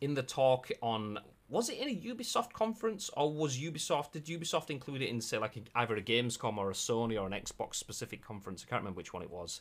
[0.00, 1.18] in the talk on
[1.48, 5.38] was it in a Ubisoft conference or was Ubisoft did Ubisoft include it in say
[5.38, 8.64] like a, either a Gamescom or a Sony or an Xbox specific conference?
[8.66, 9.60] I can't remember which one it was.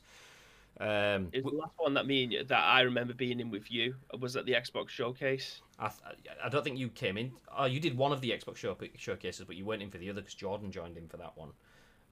[0.79, 3.93] Um, Is the last one that me and that I remember being in with you
[4.19, 5.61] was at the Xbox showcase.
[5.77, 7.31] I, th- I don't think you came in.
[7.55, 10.09] Oh, you did one of the Xbox show- showcases, but you weren't in for the
[10.09, 11.49] other because Jordan joined in for that one.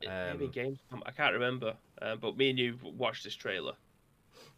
[0.02, 1.02] Maybe Um, Gamescom.
[1.06, 1.76] I can't remember.
[2.02, 3.74] Uh, but me and you watched this trailer.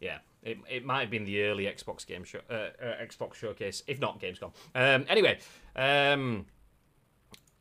[0.00, 3.82] Yeah, it, it might have been the early Xbox game show, uh, uh, Xbox showcase,
[3.86, 4.52] if not Gamescom.
[4.74, 5.38] Um, anyway,
[5.76, 6.46] um,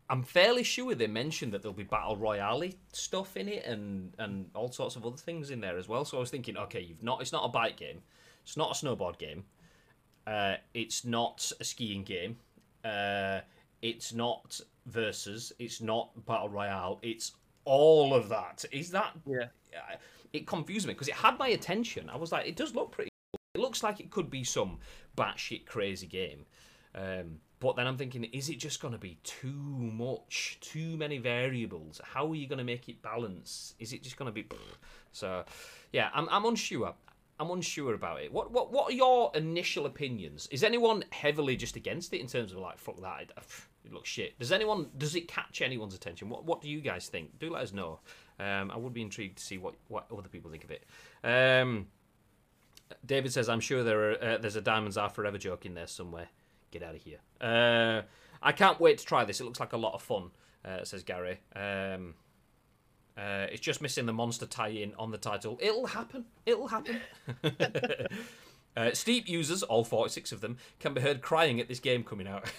[0.09, 4.49] I'm fairly sure they mentioned that there'll be battle royale stuff in it and and
[4.53, 6.05] all sorts of other things in there as well.
[6.05, 8.01] So I was thinking, okay, you've not it's not a bike game,
[8.43, 9.43] it's not a snowboard game,
[10.27, 12.38] uh, it's not a skiing game,
[12.84, 13.39] uh,
[13.81, 17.34] it's not versus, it's not battle royale, it's
[17.65, 18.65] all of that.
[18.71, 19.13] Is that?
[19.25, 19.45] Yeah.
[20.34, 22.09] It confused me because it had my attention.
[22.09, 23.09] I was like, it does look pretty.
[23.55, 24.79] It looks like it could be some
[25.15, 26.45] batshit crazy game.
[26.95, 31.17] Um, but then I'm thinking, is it just going to be too much, too many
[31.17, 32.01] variables?
[32.03, 33.75] How are you going to make it balance?
[33.79, 34.45] Is it just going to be?
[35.15, 35.43] So,
[35.91, 36.95] yeah, I'm, I'm unsure.
[37.39, 38.34] I'm unsure about it.
[38.34, 40.47] What what what are your initial opinions?
[40.51, 43.31] Is anyone heavily just against it in terms of like fuck that?
[43.86, 44.38] It looks shit.
[44.39, 46.29] Does anyone does it catch anyone's attention?
[46.29, 47.38] What what do you guys think?
[47.38, 47.99] Do let us know.
[48.39, 50.86] Um, I would be intrigued to see what what other people think of it.
[51.23, 51.88] Um,
[53.05, 55.88] David says, "I'm sure there are uh, there's a Diamonds Are Forever joke in there
[55.88, 56.29] somewhere.
[56.71, 57.19] Get out of here.
[57.39, 58.01] Uh,
[58.41, 59.39] I can't wait to try this.
[59.39, 60.31] It looks like a lot of fun."
[60.65, 61.39] Uh, says Gary.
[61.55, 62.15] Um,
[63.17, 65.57] uh, it's just missing the monster tie-in on the title.
[65.61, 66.25] It'll happen.
[66.45, 66.99] It'll happen.
[68.77, 72.27] uh, Steep users, all 46 of them, can be heard crying at this game coming
[72.27, 72.51] out.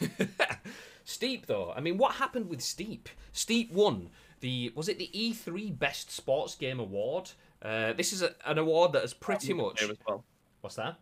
[1.05, 3.09] Steep, though, I mean, what happened with Steep?
[3.33, 4.11] Steep won
[4.45, 7.31] the was it the E3 Best Sports Game Award?
[7.63, 9.83] Uh, this is a, an award that has pretty much.
[10.07, 10.23] Well.
[10.61, 10.97] What's that?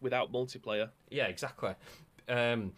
[0.00, 0.88] Without multiplayer.
[1.08, 1.74] Yeah, exactly.
[2.28, 2.72] Um,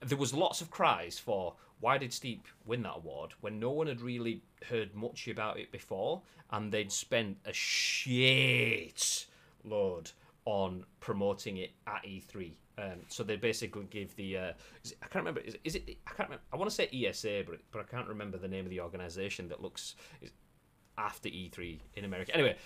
[0.00, 3.86] there was lots of cries for why did Steep win that award when no one
[3.86, 9.26] had really heard much about it before, and they'd spent a shit
[9.62, 10.10] load
[10.46, 12.54] on promoting it at E3.
[12.76, 14.52] Um, so they basically give the uh,
[14.82, 17.44] it, I can't remember is, is it I can't remember I want to say ESA
[17.46, 20.32] but but I can't remember the name of the organization that looks is
[20.98, 22.34] after E3 in America.
[22.34, 22.56] Anyway,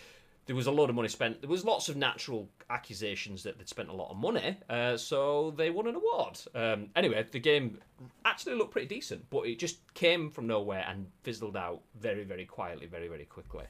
[0.46, 1.40] there was a lot of money spent.
[1.42, 5.52] There was lots of natural accusations that they'd spent a lot of money, uh, so
[5.56, 6.40] they won an award.
[6.54, 7.78] Um, anyway, the game
[8.24, 12.46] actually looked pretty decent, but it just came from nowhere and fizzled out very, very
[12.46, 13.64] quietly, very, very quickly.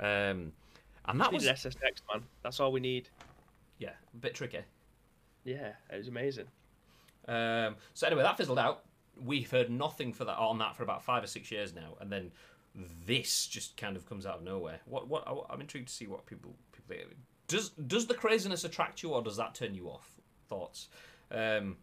[0.00, 0.52] Um,
[1.06, 2.22] and that was SSX, man.
[2.42, 3.08] That's all we need.
[3.78, 4.60] yeah, a bit tricky.
[5.48, 6.46] Yeah, it was amazing.
[7.26, 8.84] Um, so anyway, that fizzled out.
[9.24, 12.12] We've heard nothing for that on that for about five or six years now, and
[12.12, 12.30] then
[13.06, 14.80] this just kind of comes out of nowhere.
[14.84, 15.08] What?
[15.08, 15.26] What?
[15.50, 16.96] I'm intrigued to see what people people.
[17.46, 20.20] Does does the craziness attract you, or does that turn you off?
[20.48, 20.88] Thoughts.
[21.30, 21.76] Um,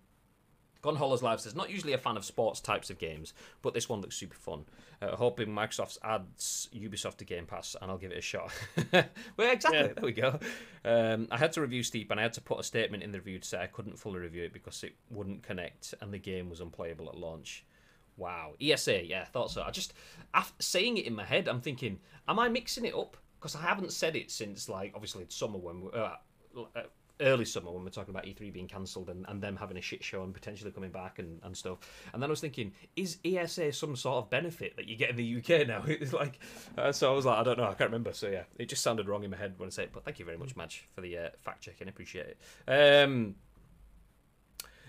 [0.85, 3.33] Gone Hollow Live says, not usually a fan of sports types of games,
[3.63, 4.65] but this one looks super fun.
[5.01, 8.51] Uh, hoping Microsoft adds Ubisoft to Game Pass, and I'll give it a shot.
[8.93, 9.79] well, exactly.
[9.79, 9.87] Yeah.
[9.87, 10.39] There we go.
[10.85, 13.17] Um, I had to review Steep, and I had to put a statement in the
[13.17, 16.51] review to say I couldn't fully review it because it wouldn't connect, and the game
[16.51, 17.65] was unplayable at launch.
[18.15, 18.53] Wow.
[18.61, 19.63] ESA, yeah, I thought so.
[19.63, 19.95] I just,
[20.35, 23.17] after saying it in my head, I'm thinking, am I mixing it up?
[23.39, 26.11] Because I haven't said it since, like, obviously, it's summer when we uh,
[26.75, 26.83] uh,
[27.21, 30.03] early summer when we're talking about E3 being cancelled and, and them having a shit
[30.03, 31.79] show and potentially coming back and, and stuff.
[32.13, 35.15] And then I was thinking, is ESA some sort of benefit that you get in
[35.15, 35.83] the UK now?
[35.95, 36.39] It's like,
[36.77, 38.13] uh, so I was like, I don't know, I can't remember.
[38.13, 39.93] So yeah, it just sounded wrong in my head when I said it.
[39.93, 41.87] But thank you very much, Madge, for the uh, fact checking.
[41.87, 42.35] Appreciate
[42.67, 43.03] it.
[43.03, 43.35] Um,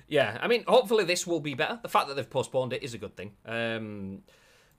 [0.09, 1.79] yeah, I mean, hopefully this will be better.
[1.83, 3.33] The fact that they've postponed it is a good thing.
[3.45, 4.23] Um,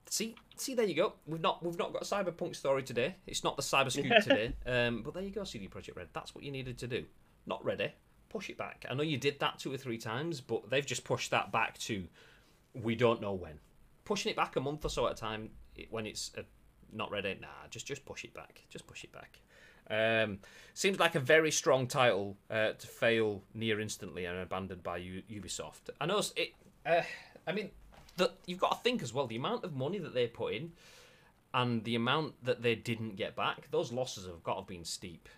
[0.08, 1.14] see, see, there you go.
[1.26, 3.16] We've not we've not got a cyberpunk story today.
[3.26, 4.52] It's not the cyber scoop today.
[4.66, 6.08] Um, but there you go, CD Projekt Red.
[6.12, 7.04] That's what you needed to do.
[7.48, 7.92] Not ready.
[8.28, 8.84] Push it back.
[8.88, 11.78] I know you did that two or three times, but they've just pushed that back
[11.78, 12.04] to
[12.74, 13.58] we don't know when.
[14.04, 15.50] Pushing it back a month or so at a time
[15.90, 16.42] when it's uh,
[16.92, 17.38] not ready.
[17.40, 18.62] Nah, just just push it back.
[18.68, 19.40] Just push it back.
[19.90, 20.40] Um,
[20.74, 25.22] seems like a very strong title uh, to fail near instantly and abandoned by U-
[25.30, 25.88] Ubisoft.
[25.98, 26.52] I know it.
[26.84, 27.02] Uh,
[27.46, 27.70] I mean,
[28.18, 30.72] the, you've got to think as well the amount of money that they put in
[31.54, 33.70] and the amount that they didn't get back.
[33.70, 35.28] Those losses have got to have been steep.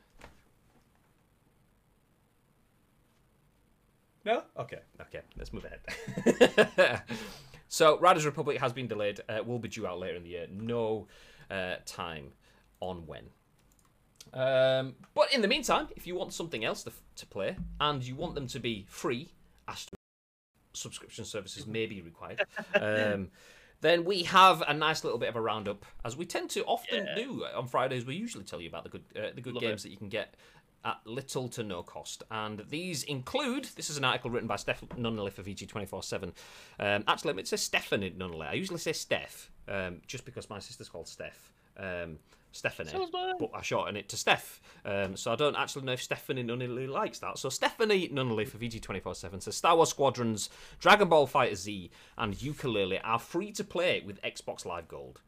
[4.25, 4.43] No?
[4.59, 7.03] Okay, okay, let's move ahead.
[7.69, 9.21] so, Riders Republic has been delayed.
[9.29, 10.47] Uh, will be due out later in the year.
[10.51, 11.07] No
[11.51, 12.33] uh, time
[12.81, 13.25] on when.
[14.33, 18.15] Um, but in the meantime, if you want something else to, to play and you
[18.15, 19.33] want them to be free,
[19.67, 19.97] Astro
[20.73, 22.43] subscription services may be required.
[22.75, 23.31] Um,
[23.83, 27.07] then we have a nice little bit of a roundup, as we tend to often
[27.07, 27.15] Yeah.
[27.15, 28.05] do on Fridays.
[28.05, 30.11] We usually tell you about the good uh, the good Love games that you can
[30.11, 30.35] get
[30.85, 33.67] at little to no cost, and these include.
[33.77, 36.33] This is an article written by Steph Nunneley for VG twenty four seven.
[36.79, 38.49] Actually, it says Stephany Nunneley.
[38.49, 41.53] I usually say Steph, um, just because my sister's called Steph.
[41.77, 42.19] Um,
[42.53, 42.91] Stephanie,
[43.39, 44.61] but I shorten it to Steph.
[44.85, 47.39] Um, so I don't actually know if Stephany Nunneley likes that.
[47.39, 50.51] So Stephany Nunneley for VG247 says Star Wars Squadrons,
[50.81, 55.21] Dragon Ball FighterZ, and Yooka-Laylee are free to play with Xbox Live Gold.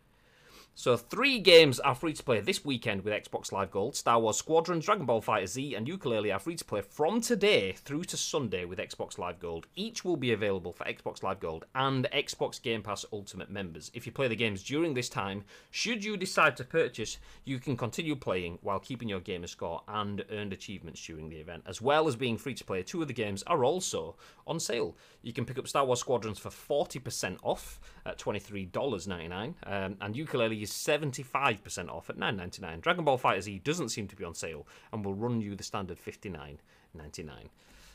[0.75, 3.95] So three games are free to play this weekend with Xbox Live Gold.
[3.95, 8.05] Star Wars Squadrons, Dragon Ball FighterZ, and Yooka-Laylee are free to play from today through
[8.05, 9.67] to Sunday with Xbox Live Gold.
[9.77, 13.91] Each will be available for Xbox Live Gold and Xbox Game Pass Ultimate members.
[13.93, 17.77] If you play the games during this time, should you decide to purchase, you can
[17.77, 21.65] continue playing while keeping your gamer score and earned achievements during the event.
[21.67, 24.17] As well as being free to play, two of the games are also
[24.47, 24.97] on sale.
[25.21, 30.62] You can pick up Star Wars Squadrons for 40% off at $23.99, um, and Yooka-Laylee
[30.63, 32.81] is 75% off at $9.99.
[32.81, 35.99] Dragon Ball FighterZ doesn't seem to be on sale and will run you the standard
[35.99, 36.59] $59.99.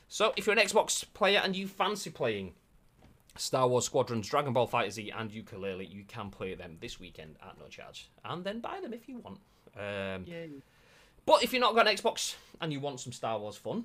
[0.09, 2.53] So, if you're an Xbox player and you fancy playing
[3.35, 7.59] Star Wars Squadrons, Dragon Ball FighterZ, and Yooka-Laylee, you can play them this weekend at
[7.59, 9.39] no charge, and then buy them if you want.
[9.77, 10.25] Um,
[11.25, 13.83] but if you're not got an Xbox and you want some Star Wars fun,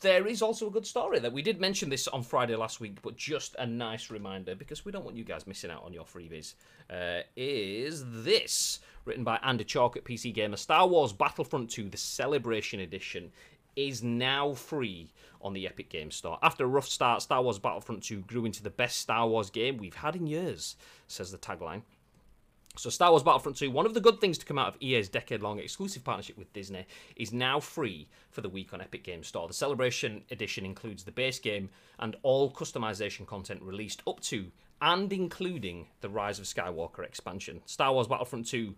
[0.00, 3.00] there is also a good story that we did mention this on Friday last week,
[3.02, 6.04] but just a nice reminder because we don't want you guys missing out on your
[6.04, 6.54] freebies.
[6.90, 10.56] Uh, is this written by Andy Chalk at PC Gamer?
[10.56, 13.30] Star Wars Battlefront 2: The Celebration Edition
[13.76, 16.38] is now free on the Epic Games Store.
[16.42, 19.76] After a rough start, Star Wars Battlefront 2 grew into the best Star Wars game
[19.76, 20.76] we've had in years,
[21.08, 21.82] says the tagline.
[22.76, 25.08] So, Star Wars Battlefront 2, one of the good things to come out of EA's
[25.08, 29.28] decade long exclusive partnership with Disney, is now free for the week on Epic Games
[29.28, 29.46] Store.
[29.46, 31.70] The Celebration Edition includes the base game
[32.00, 34.50] and all customization content released up to
[34.82, 37.62] and including the Rise of Skywalker expansion.
[37.64, 38.74] Star Wars Battlefront 2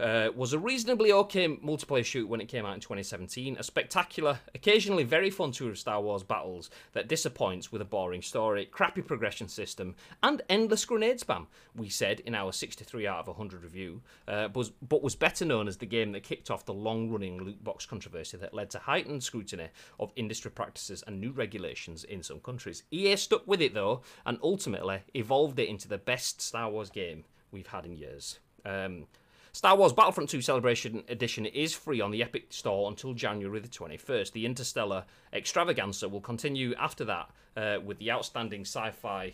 [0.00, 3.56] uh, was a reasonably okay multiplayer shoot when it came out in 2017.
[3.58, 8.22] A spectacular, occasionally very fun tour of Star Wars battles that disappoints with a boring
[8.22, 11.46] story, crappy progression system, and endless grenade spam.
[11.74, 15.68] We said in our 63 out of 100 review, uh, was, but was better known
[15.68, 19.22] as the game that kicked off the long-running loot box controversy that led to heightened
[19.22, 22.84] scrutiny of industry practices and new regulations in some countries.
[22.90, 27.24] EA stuck with it though, and ultimately evolved it into the best Star Wars game
[27.52, 28.38] we've had in years.
[28.64, 29.06] Um,
[29.52, 33.68] Star Wars Battlefront 2 Celebration Edition is free on the Epic Store until January the
[33.68, 34.32] 21st.
[34.32, 39.32] The Interstellar Extravaganza will continue after that uh, with the outstanding sci fi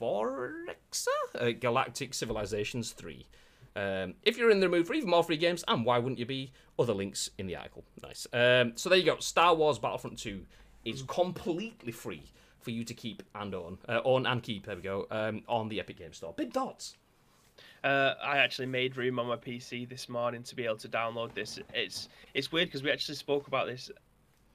[0.00, 1.06] Forexa?
[1.34, 3.24] Uh, Galactic Civilizations 3.
[3.74, 6.26] Um, if you're in the mood for even more free games, and why wouldn't you
[6.26, 6.52] be?
[6.78, 7.84] Other links in the article.
[8.02, 8.26] Nice.
[8.32, 9.18] Um, so there you go.
[9.18, 10.44] Star Wars Battlefront 2
[10.84, 12.24] is completely free
[12.58, 13.78] for you to keep and own.
[13.88, 16.34] Uh, own and keep, there we go, um, on the Epic Game Store.
[16.36, 16.96] Big thoughts.
[17.84, 21.34] Uh, I actually made room on my PC this morning to be able to download
[21.34, 21.58] this.
[21.74, 23.90] It's it's weird because we actually spoke about this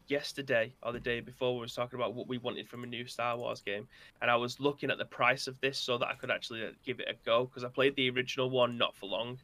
[0.08, 1.56] yesterday or the day before.
[1.56, 3.86] We was talking about what we wanted from a new Star Wars game,
[4.22, 6.72] and I was looking at the price of this so that I could actually uh,
[6.86, 9.38] give it a go because I played the original one not for long.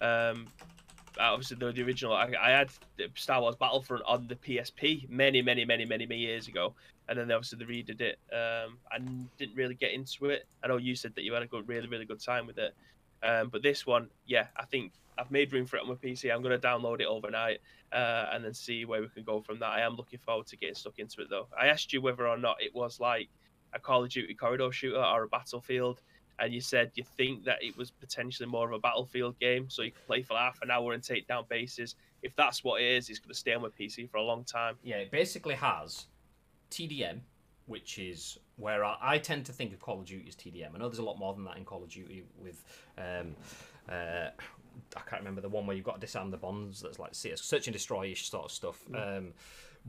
[0.00, 0.46] Um,
[1.18, 2.70] obviously the, the original I, I had
[3.14, 6.74] Star Wars Battlefront on the PSP many many many many many years ago,
[7.08, 8.18] and then obviously they redid it.
[8.32, 8.98] Um, I
[9.38, 10.46] didn't really get into it.
[10.62, 12.74] I know you said that you had a good, really really good time with it.
[13.26, 16.32] Um, but this one, yeah, I think I've made room for it on my PC.
[16.32, 17.58] I'm going to download it overnight
[17.92, 19.70] uh, and then see where we can go from that.
[19.70, 21.46] I am looking forward to getting stuck into it though.
[21.58, 23.28] I asked you whether or not it was like
[23.72, 26.00] a Call of Duty corridor shooter or a Battlefield,
[26.38, 29.82] and you said you think that it was potentially more of a Battlefield game, so
[29.82, 31.96] you can play for half an hour and take down bases.
[32.22, 34.44] If that's what it is, it's going to stay on my PC for a long
[34.44, 34.76] time.
[34.82, 36.06] Yeah, it basically has
[36.70, 37.20] TDM,
[37.66, 40.74] which is where I, I, tend to think of Call of Duty as TDM.
[40.74, 42.62] I know there's a lot more than that in Call of Duty with.
[42.96, 43.34] Um,
[43.88, 44.30] uh,
[44.94, 46.80] I can't remember the one where you've got to disarm the bonds.
[46.80, 48.84] That's like search and destroy-ish sort of stuff.
[48.90, 49.18] Mm.
[49.18, 49.32] Um,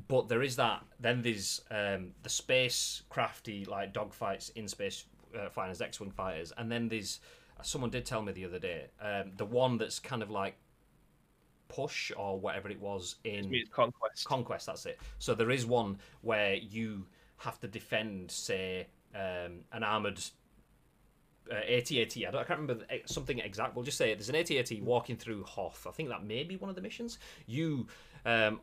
[0.07, 0.83] but there is that.
[0.99, 5.05] Then there's um, the space crafty like dogfights in space
[5.37, 7.19] uh, fighters, X-wing fighters, and then there's
[7.63, 10.55] someone did tell me the other day um, the one that's kind of like
[11.69, 14.25] push or whatever it was in conquest.
[14.25, 14.99] Conquest, that's it.
[15.19, 17.05] So there is one where you
[17.37, 20.19] have to defend, say, um, an armored
[21.51, 22.17] uh, AT-AT.
[22.17, 23.75] I, I can't remember something exact.
[23.75, 25.87] We'll just say there's an AT-AT walking through Hoth.
[25.87, 27.19] I think that may be one of the missions.
[27.45, 27.87] You,
[28.25, 28.59] um,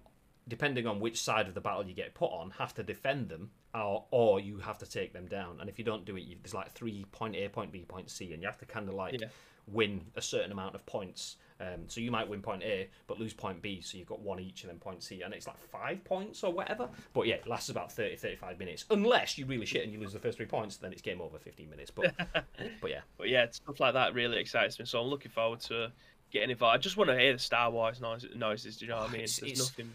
[0.49, 3.51] depending on which side of the battle you get put on, have to defend them,
[3.75, 5.59] or, or you have to take them down.
[5.61, 8.11] And if you don't do it, you, there's like three point A, point B, point
[8.11, 9.29] C, and you have to kind of like yeah.
[9.67, 13.33] win a certain amount of points um, so you might win point A but lose
[13.33, 16.05] point B, so you've got one each and then point C, and it's like five
[16.05, 16.89] points or whatever.
[17.13, 18.85] But yeah, it lasts about 30, 35 minutes.
[18.91, 21.39] Unless you really shit and you lose the first three points, then it's game over
[21.39, 21.91] 15 minutes.
[21.91, 22.15] But
[22.81, 23.01] but yeah.
[23.17, 24.85] But yeah, stuff like that really excites me.
[24.85, 25.93] So I'm looking forward to
[26.31, 26.75] getting involved.
[26.75, 28.77] I just want to hear the Star Wars noises.
[28.77, 29.23] Do you know what I mean?
[29.23, 29.93] It's, There's it's nothing.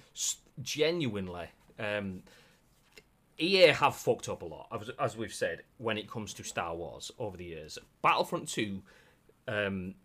[0.61, 1.47] Genuinely.
[1.77, 2.23] Um,
[3.37, 4.67] EA have fucked up a lot,
[4.99, 7.77] as we've said, when it comes to Star Wars over the years.
[8.01, 8.81] Battlefront 2
[9.47, 9.95] um,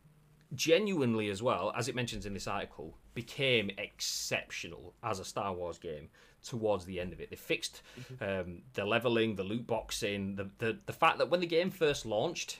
[0.54, 5.78] genuinely as well, as it mentions in this article, became exceptional as a Star Wars
[5.78, 6.08] game
[6.42, 7.30] towards the end of it.
[7.30, 8.24] They fixed mm-hmm.
[8.50, 12.04] um, the leveling, the loot boxing, the, the the fact that when the game first
[12.04, 12.58] launched,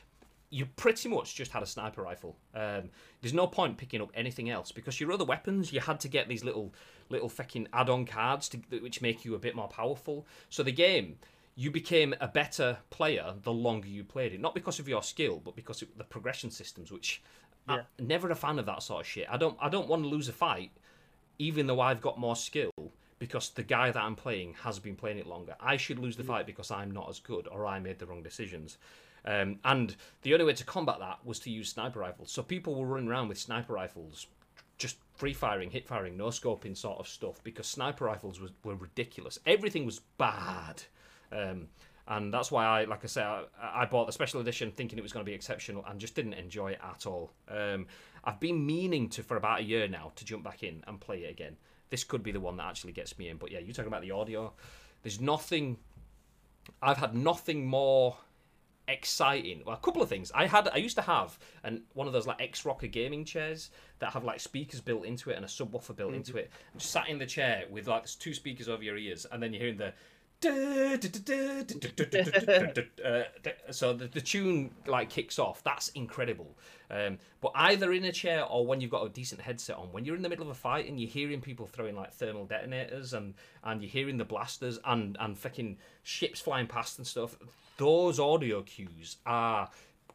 [0.50, 2.36] you pretty much just had a sniper rifle.
[2.54, 6.08] Um, there's no point picking up anything else because your other weapons, you had to
[6.08, 6.72] get these little
[7.10, 10.26] little fucking add-on cards to, which make you a bit more powerful.
[10.48, 11.18] So the game,
[11.56, 15.40] you became a better player the longer you played it, not because of your skill,
[15.44, 17.22] but because of the progression systems, which
[17.68, 17.82] Yeah.
[17.98, 19.26] I'm never a fan of that sort of shit.
[19.30, 20.70] I don't I don't want to lose a fight,
[21.38, 22.72] even though I've got more skill.
[23.20, 25.54] Because the guy that I'm playing has been playing it longer.
[25.58, 28.22] I should lose the fight because I'm not as good or I made the wrong
[28.22, 28.76] decisions.
[29.24, 32.30] Um, and the only way to combat that was to use sniper rifles.
[32.30, 34.26] So people were running around with sniper rifles,
[34.76, 38.74] just free firing, hip firing, no scoping sort of stuff because sniper rifles was, were
[38.74, 39.38] ridiculous.
[39.46, 40.82] Everything was bad.
[41.32, 41.68] Um,
[42.06, 45.02] and that's why I, like I said, I, I bought the special edition thinking it
[45.02, 47.32] was going to be exceptional and just didn't enjoy it at all.
[47.48, 47.86] Um,
[48.24, 51.24] I've been meaning to for about a year now to jump back in and play
[51.24, 51.56] it again.
[51.90, 53.36] This could be the one that actually gets me in.
[53.36, 54.52] But yeah, you're talking about the audio.
[55.02, 55.78] There's nothing.
[56.82, 58.16] I've had nothing more
[58.88, 59.62] exciting.
[59.64, 60.30] Well, a couple of things.
[60.34, 63.70] I had I used to have and one of those like X Rocker gaming chairs
[63.98, 66.50] that have like speakers built into it and a subwoofer built into it.
[66.72, 69.52] I'm just sat in the chair with like two speakers over your ears, and then
[69.52, 69.92] you're hearing the.
[73.04, 73.22] Uh,
[73.70, 75.62] so the, the tune like kicks off.
[75.64, 76.56] That's incredible.
[76.90, 80.04] Um, but either in a chair or when you've got a decent headset on, when
[80.04, 83.14] you're in the middle of a fight and you're hearing people throwing like thermal detonators
[83.14, 87.36] and and you're hearing the blasters and and fucking ships flying past and stuff,
[87.78, 89.70] those audio cues are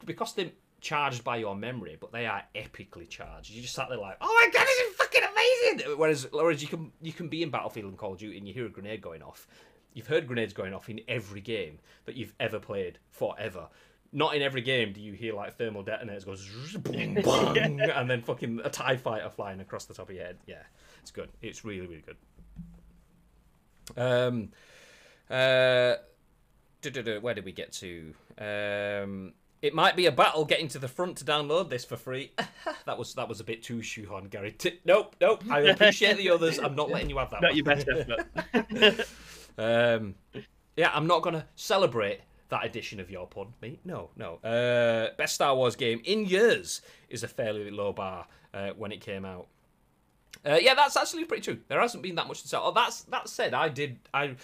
[0.05, 0.51] because they're
[0.81, 3.49] charged by your memory, but they are epically charged.
[3.49, 5.97] You just sat there like, oh my god, this is fucking amazing.
[5.97, 8.53] Whereas, whereas you can you can be in Battlefield and Call of Duty and you
[8.53, 9.47] hear a grenade going off.
[9.93, 13.67] You've heard grenades going off in every game that you've ever played forever.
[14.11, 18.21] Not in every game do you hear like thermal detonators goes boom, bang, and then
[18.21, 20.37] fucking a Tie fighter flying across the top of your head.
[20.47, 20.63] Yeah,
[21.01, 21.29] it's good.
[21.41, 22.17] It's really really good.
[23.97, 24.49] Um,
[25.29, 25.95] uh,
[27.21, 28.13] where did we get to?
[28.37, 32.31] Um, it might be a battle getting to the front to download this for free.
[32.85, 34.53] that was that was a bit too shoehorn, Gary.
[34.53, 35.43] T- nope, nope.
[35.49, 36.59] I appreciate the others.
[36.59, 37.41] I'm not letting you have that.
[37.41, 37.57] Not one.
[37.57, 39.07] your best effort.
[39.59, 40.15] Um,
[40.75, 43.79] yeah, I'm not gonna celebrate that edition of your pod, mate.
[43.83, 44.35] No, no.
[44.35, 49.01] Uh, best Star Wars game in years is a fairly low bar uh, when it
[49.01, 49.47] came out.
[50.45, 51.59] Uh, yeah, that's actually pretty true.
[51.67, 52.63] There hasn't been that much to sell.
[52.65, 54.35] Oh, that's that said, I did I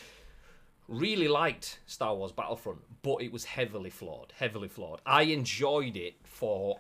[0.88, 4.34] really liked Star Wars Battlefront, but it was heavily flawed.
[4.38, 5.02] Heavily flawed.
[5.06, 6.80] I enjoyed it for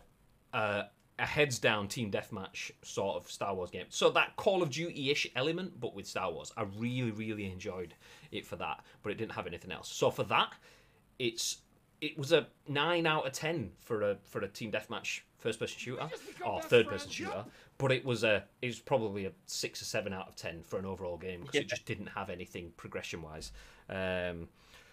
[0.54, 0.84] uh,
[1.18, 3.86] a heads down team deathmatch sort of Star Wars game.
[3.90, 6.52] So that Call of Duty ish element, but with Star Wars.
[6.58, 7.94] I really, really enjoyed
[8.36, 9.92] it for that, but it didn't have anything else.
[9.92, 10.54] So for that,
[11.20, 11.60] it's
[12.02, 15.78] it was a nine out of ten for a for a team deathmatch first person
[15.78, 16.10] shooter
[16.46, 17.46] or third person shooter.
[17.78, 20.80] But it was a it was probably a six or seven out of ten for
[20.80, 23.52] an overall game because it just didn't have anything progression wise.
[23.90, 24.48] Um,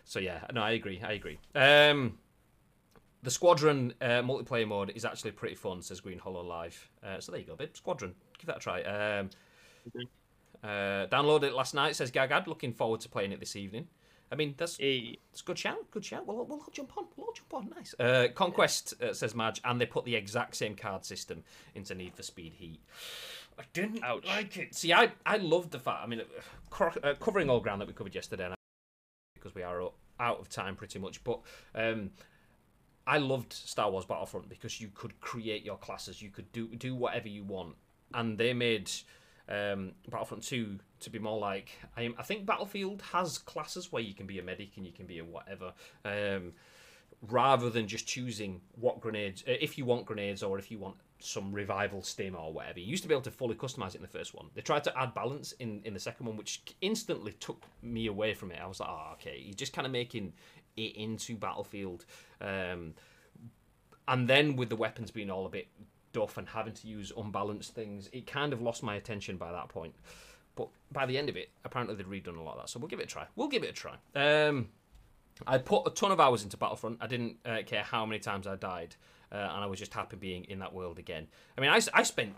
[0.05, 1.01] so yeah, no, I agree.
[1.03, 1.38] I agree.
[1.55, 2.18] Um,
[3.22, 6.90] the Squadron uh, multiplayer mode is actually pretty fun, says Green Hollow Live.
[7.05, 7.70] Uh, so there you go, babe.
[7.74, 8.82] Squadron, give that a try.
[8.82, 9.30] Um,
[10.63, 12.47] uh, downloaded it last night, says Gagad.
[12.47, 13.89] Looking forward to playing it this evening.
[14.31, 15.91] I mean, that's it's a good shout.
[15.91, 16.27] Good shout.
[16.27, 17.05] We'll, we'll all jump on.
[17.17, 17.71] We'll all jump on.
[17.77, 17.95] Nice.
[18.01, 21.45] Uh, Conquest uh, says Madge, and they put the exact same card system
[21.75, 22.81] into Need for Speed Heat.
[23.59, 24.27] I didn't Ouch.
[24.27, 24.75] like it.
[24.75, 26.01] See, I I loved the fact.
[26.03, 26.25] I mean, uh,
[26.71, 28.57] cro- uh, covering all ground that we covered yesterday, and I-
[29.35, 29.83] because we are
[30.19, 31.23] out of time pretty much.
[31.25, 31.41] But
[31.75, 32.11] um,
[33.07, 36.23] I loved Star Wars Battlefront because you could create your classes.
[36.23, 37.75] You could do do whatever you want,
[38.15, 38.91] and they made
[39.53, 44.14] um, Battlefront Two to be more like I, I think Battlefield has classes where you
[44.14, 45.72] can be a medic and you can be a whatever.
[46.05, 46.53] Um,
[47.28, 50.96] rather than just choosing what grenades, uh, if you want grenades or if you want
[51.20, 52.80] some revival stim or whatever.
[52.80, 54.46] You used to be able to fully customize it in the first one.
[54.55, 58.34] They tried to add balance in, in the second one, which instantly took me away
[58.34, 58.59] from it.
[58.61, 60.32] I was like, oh, okay, you're just kind of making
[60.76, 62.05] it into Battlefield.
[62.40, 62.94] Um,
[64.09, 65.68] and then with the weapons being all a bit
[66.13, 69.69] duff and having to use unbalanced things, it kind of lost my attention by that
[69.69, 69.95] point.
[70.55, 72.69] But by the end of it, apparently they'd redone a lot of that.
[72.69, 73.27] So we'll give it a try.
[73.37, 73.95] We'll give it a try.
[74.15, 74.68] Um,
[75.47, 76.99] I put a ton of hours into Battlefront.
[77.01, 78.95] I didn't uh, care how many times I died,
[79.33, 81.26] uh, and I was just happy being in that world again.
[81.57, 82.34] I mean, I, I spent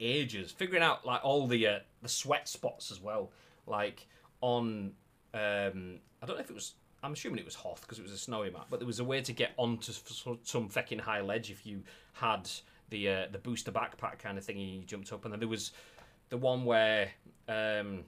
[0.00, 3.30] ages figuring out like all the uh, the sweat spots as well,
[3.66, 4.06] like
[4.40, 4.92] on
[5.34, 6.74] um, I don't know if it was.
[7.04, 9.04] I'm assuming it was Hoth because it was a snowy map, but there was a
[9.04, 9.92] way to get onto
[10.44, 11.82] some fucking high ledge if you
[12.12, 12.48] had
[12.92, 15.24] the uh, the booster backpack kind of thing He jumped up.
[15.24, 15.72] And then there was
[16.28, 17.10] the one where
[17.48, 18.04] um,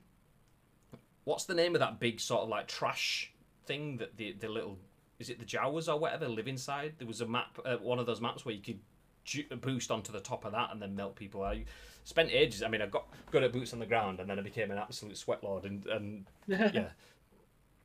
[1.24, 3.32] what's the name of that big sort of like trash
[3.66, 4.78] thing that the the little
[5.18, 6.94] is it the Jawas or whatever live inside?
[6.98, 8.80] There was a map, uh, one of those maps where you could
[9.24, 11.42] ju- boost onto the top of that and then melt people.
[11.42, 11.64] I
[12.04, 12.62] spent ages.
[12.62, 14.78] I mean, I got good at boots on the ground, and then I became an
[14.78, 16.88] absolute sweat lord, and and yeah,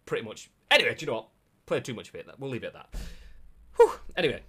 [0.06, 0.50] pretty much.
[0.72, 1.30] Anyway, do you know what?
[1.66, 2.28] Played too much of it.
[2.40, 2.96] We'll leave it at that.
[3.78, 3.92] Whew.
[4.18, 4.42] Anyway,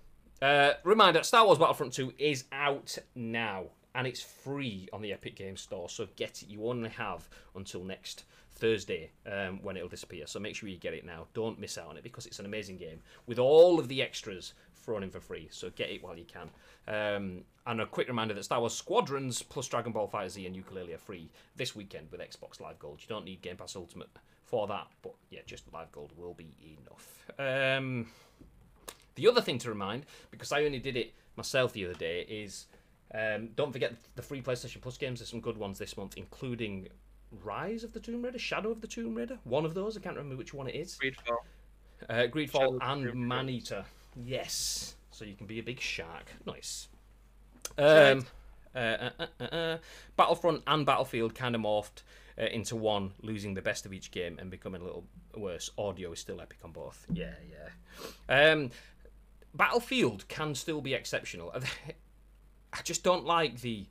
[0.42, 3.64] Uh, reminder: Star Wars Battlefront 2 is out now,
[3.94, 5.88] and it's free on the Epic Games Store.
[5.88, 6.48] So get it.
[6.48, 10.26] You only have until next Thursday um, when it'll disappear.
[10.26, 11.26] So make sure you get it now.
[11.34, 14.54] Don't miss out on it because it's an amazing game with all of the extras
[14.74, 15.48] thrown in for free.
[15.50, 16.50] So get it while you can.
[16.88, 20.94] Um, and a quick reminder that Star Wars Squadrons plus Dragon Ball Z and Yooka-Laylee
[20.94, 23.00] are free this weekend with Xbox Live Gold.
[23.02, 24.08] You don't need Game Pass Ultimate
[24.44, 27.24] for that, but yeah, just Live Gold will be enough.
[27.38, 28.06] Um,
[29.20, 32.66] the other thing to remind, because I only did it myself the other day, is
[33.14, 35.20] um, don't forget the free PlayStation Plus games.
[35.20, 36.88] There's some good ones this month, including
[37.44, 39.38] Rise of the Tomb Raider, Shadow of the Tomb Raider.
[39.44, 40.98] One of those, I can't remember which one it is.
[41.02, 41.36] Greedfall.
[42.08, 43.14] Uh, Greedfall and.
[43.14, 43.84] Maneater.
[44.16, 44.96] Yes.
[45.10, 46.32] So you can be a big shark.
[46.46, 46.88] Nice.
[47.76, 48.26] Um,
[48.74, 49.78] uh, uh, uh, uh, uh,
[50.16, 52.02] Battlefront and Battlefield kind of morphed
[52.40, 55.04] uh, into one, losing the best of each game and becoming a little
[55.36, 55.70] worse.
[55.76, 57.06] Audio is still epic on both.
[57.12, 58.52] Yeah, yeah.
[58.52, 58.70] Um,
[59.54, 61.52] Battlefield can still be exceptional.
[62.72, 63.86] I just don't like the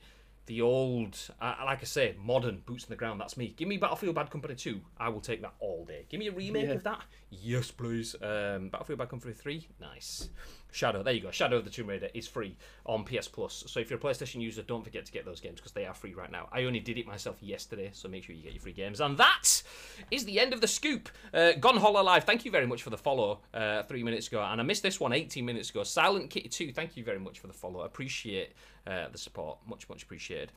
[0.45, 3.21] the old, uh, like I say, modern boots on the ground.
[3.21, 3.53] That's me.
[3.55, 4.81] Give me Battlefield Bad Company 2.
[4.97, 6.07] I will take that all day.
[6.09, 6.73] Give me a remake Yeah.
[6.73, 7.03] of that.
[7.29, 8.15] Yes, please.
[8.19, 9.67] Um, Battlefield Bad Company 3.
[9.79, 10.29] Nice.
[10.71, 11.01] Shadow.
[11.01, 11.31] There you go.
[11.31, 12.55] Shadow of the Tomb Raider is free
[12.85, 13.63] on PS Plus.
[13.67, 15.93] So if you're a PlayStation user, don't forget to get those games because they are
[15.93, 16.47] free right now.
[16.51, 18.99] I only did it myself yesterday, so make sure you get your free games.
[18.99, 19.63] And that
[20.11, 21.09] is the end of the scoop.
[21.33, 24.43] Uh, Gone Hollow Live, thank you very much for the follow uh, three minutes ago.
[24.43, 25.83] And I missed this one 18 minutes ago.
[25.83, 27.81] Silent Kitty 2, thank you very much for the follow.
[27.81, 28.53] Appreciate
[28.85, 29.57] uh, the support.
[29.67, 30.51] Much, much appreciated.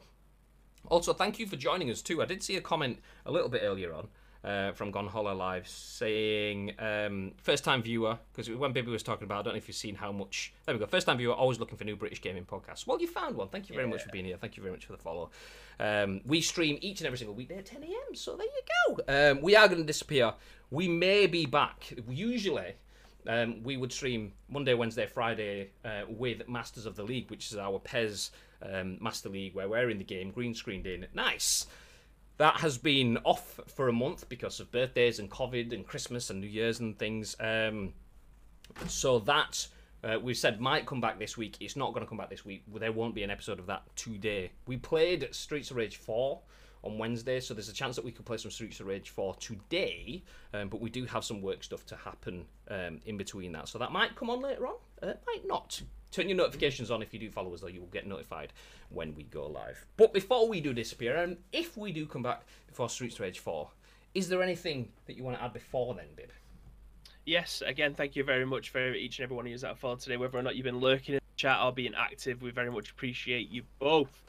[0.88, 2.20] Also, thank you for joining us too.
[2.20, 4.08] I did see a comment a little bit earlier on
[4.44, 9.24] uh, from Gone Hollow Live saying um, first time viewer because when Bibby was talking
[9.24, 10.52] about, I don't know if you've seen how much.
[10.66, 10.86] There we go.
[10.86, 12.86] First time viewer, always looking for new British gaming podcasts.
[12.86, 13.48] Well, you found one.
[13.48, 14.36] Thank you very much for being here.
[14.36, 15.30] Thank you very much for the follow.
[15.78, 18.14] Um, we stream each and every single weekday at 10 a.m.
[18.14, 19.30] So there you go.
[19.32, 20.34] Um, we are going to disappear.
[20.70, 21.92] We may be back.
[22.08, 22.74] Usually.
[23.24, 27.56] Um, we would stream Monday, Wednesday, Friday uh, with Masters of the League, which is
[27.56, 28.32] our PES
[28.62, 31.06] um, Master League, where we're in the game, green screened in.
[31.14, 31.66] Nice.
[32.42, 36.40] That has been off for a month because of birthdays and COVID and Christmas and
[36.40, 37.36] New Year's and things.
[37.38, 37.92] Um,
[38.88, 39.68] so that
[40.02, 41.56] uh, we said might come back this week.
[41.60, 42.64] It's not going to come back this week.
[42.66, 44.50] There won't be an episode of that today.
[44.66, 46.40] We played Streets of Rage 4
[46.82, 49.36] on Wednesday, so there's a chance that we could play some Streets of Rage 4
[49.36, 53.68] today, um, but we do have some work stuff to happen um, in between that.
[53.68, 55.82] So that might come on later on, uh, might not.
[56.10, 57.68] Turn your notifications on if you do follow us, though.
[57.68, 58.52] You will get notified
[58.90, 59.86] when we go live.
[59.96, 63.68] But before we do disappear, and if we do come back before Streets Rage 4,
[64.14, 66.30] is there anything that you want to add before then, Bib?
[67.24, 69.78] Yes, again, thank you very much for each and every one of you that have
[69.78, 70.16] followed today.
[70.16, 72.90] Whether or not you've been lurking in the chat or being active, we very much
[72.90, 74.22] appreciate you both.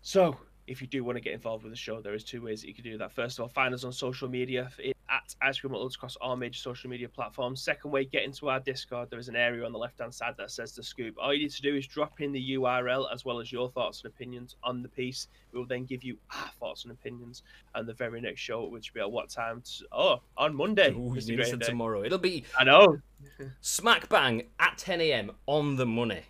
[0.00, 0.36] So,
[0.66, 2.68] if you do want to get involved with the show, there is two ways that
[2.68, 3.12] you can do that.
[3.12, 6.34] First of all, find us on social media it- at Ice Cream Uploads across all
[6.36, 7.62] major social media platforms.
[7.62, 9.10] Second way, get into our Discord.
[9.10, 11.14] There is an area on the left hand side that says the scoop.
[11.20, 14.02] All you need to do is drop in the URL as well as your thoughts
[14.02, 15.28] and opinions on the piece.
[15.52, 17.42] We will then give you our thoughts and opinions
[17.74, 19.60] on the very next show, which will be at what time?
[19.60, 20.92] T- Oh, on Monday.
[20.92, 22.02] Ooh, you Graham said tomorrow.
[22.02, 22.98] It'll be I know.
[23.60, 25.32] smack bang at 10 a.m.
[25.46, 26.22] on the money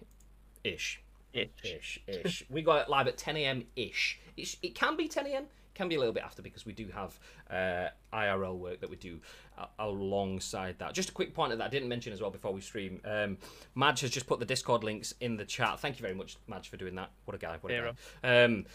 [0.65, 1.01] ish.
[1.33, 1.51] Itch.
[1.65, 2.45] Ish, ish.
[2.51, 3.65] we got it live at 10 a.m.
[3.77, 4.21] ish.
[4.37, 5.45] It can be 10 a.m.
[5.75, 7.19] Can be a little bit after because we do have
[7.51, 9.19] uh, IRL work that we do
[9.59, 10.95] uh, alongside that.
[10.95, 13.01] Just a quick point that I didn't mention as well before we stream.
[13.05, 13.39] Um,
[13.75, 15.81] Madge has just put the Discord links in the chat.
[15.81, 17.11] Thank you very much, Madge, for doing that.
[17.25, 17.57] What a guy!
[17.61, 18.45] What a guy.
[18.45, 18.67] Um,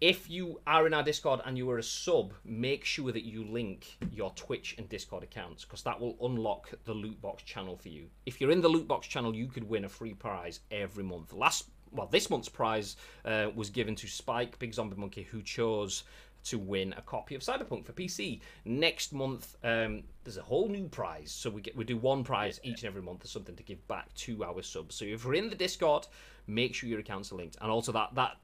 [0.00, 3.44] if you are in our Discord and you are a sub, make sure that you
[3.44, 7.88] link your Twitch and Discord accounts because that will unlock the loot box channel for
[7.88, 8.06] you.
[8.26, 11.32] If you're in the loot box channel, you could win a free prize every month.
[11.32, 16.04] Last, well, this month's prize uh, was given to Spike, Big Zombie Monkey, who chose
[16.46, 18.40] to win a copy of Cyberpunk for PC.
[18.64, 21.32] Next month, um, there's a whole new prize.
[21.32, 23.86] So we get we do one prize each and every month as something to give
[23.88, 24.94] back to our subs.
[24.94, 26.06] So if you're in the Discord,
[26.46, 28.36] make sure your accounts are linked, and also that that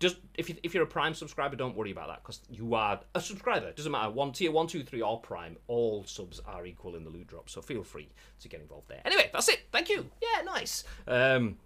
[0.00, 3.00] just if you, if you're a Prime subscriber, don't worry about that because you are
[3.14, 3.68] a subscriber.
[3.68, 5.56] It doesn't matter one tier one, two, three, or Prime.
[5.66, 8.08] All subs are equal in the loot drop, so feel free
[8.40, 9.00] to get involved there.
[9.04, 9.60] Anyway, that's it.
[9.70, 10.06] Thank you.
[10.20, 10.84] Yeah, nice.
[11.06, 11.56] Um,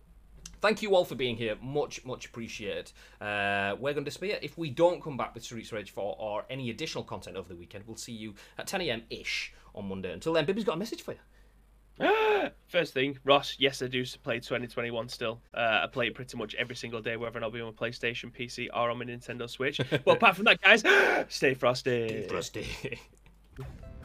[0.60, 1.56] thank you all for being here.
[1.62, 2.92] Much, much appreciated.
[3.20, 4.38] Uh, we're going to disappear.
[4.42, 7.48] If we don't come back with Streets of Rage 4 or any additional content over
[7.48, 9.02] the weekend, we'll see you at 10 a.m.
[9.10, 10.12] ish on Monday.
[10.12, 11.18] Until then, Bibby's got a message for you.
[12.68, 15.40] First thing, Ross, yes, I do play 2021 still.
[15.54, 17.68] Uh, I play it pretty much every single day, whether or not I'll be on
[17.68, 19.80] a PlayStation, PC, or on my Nintendo Switch.
[20.04, 20.84] but apart from that, guys,
[21.28, 22.08] stay frosty.
[22.08, 23.00] Stay frosty.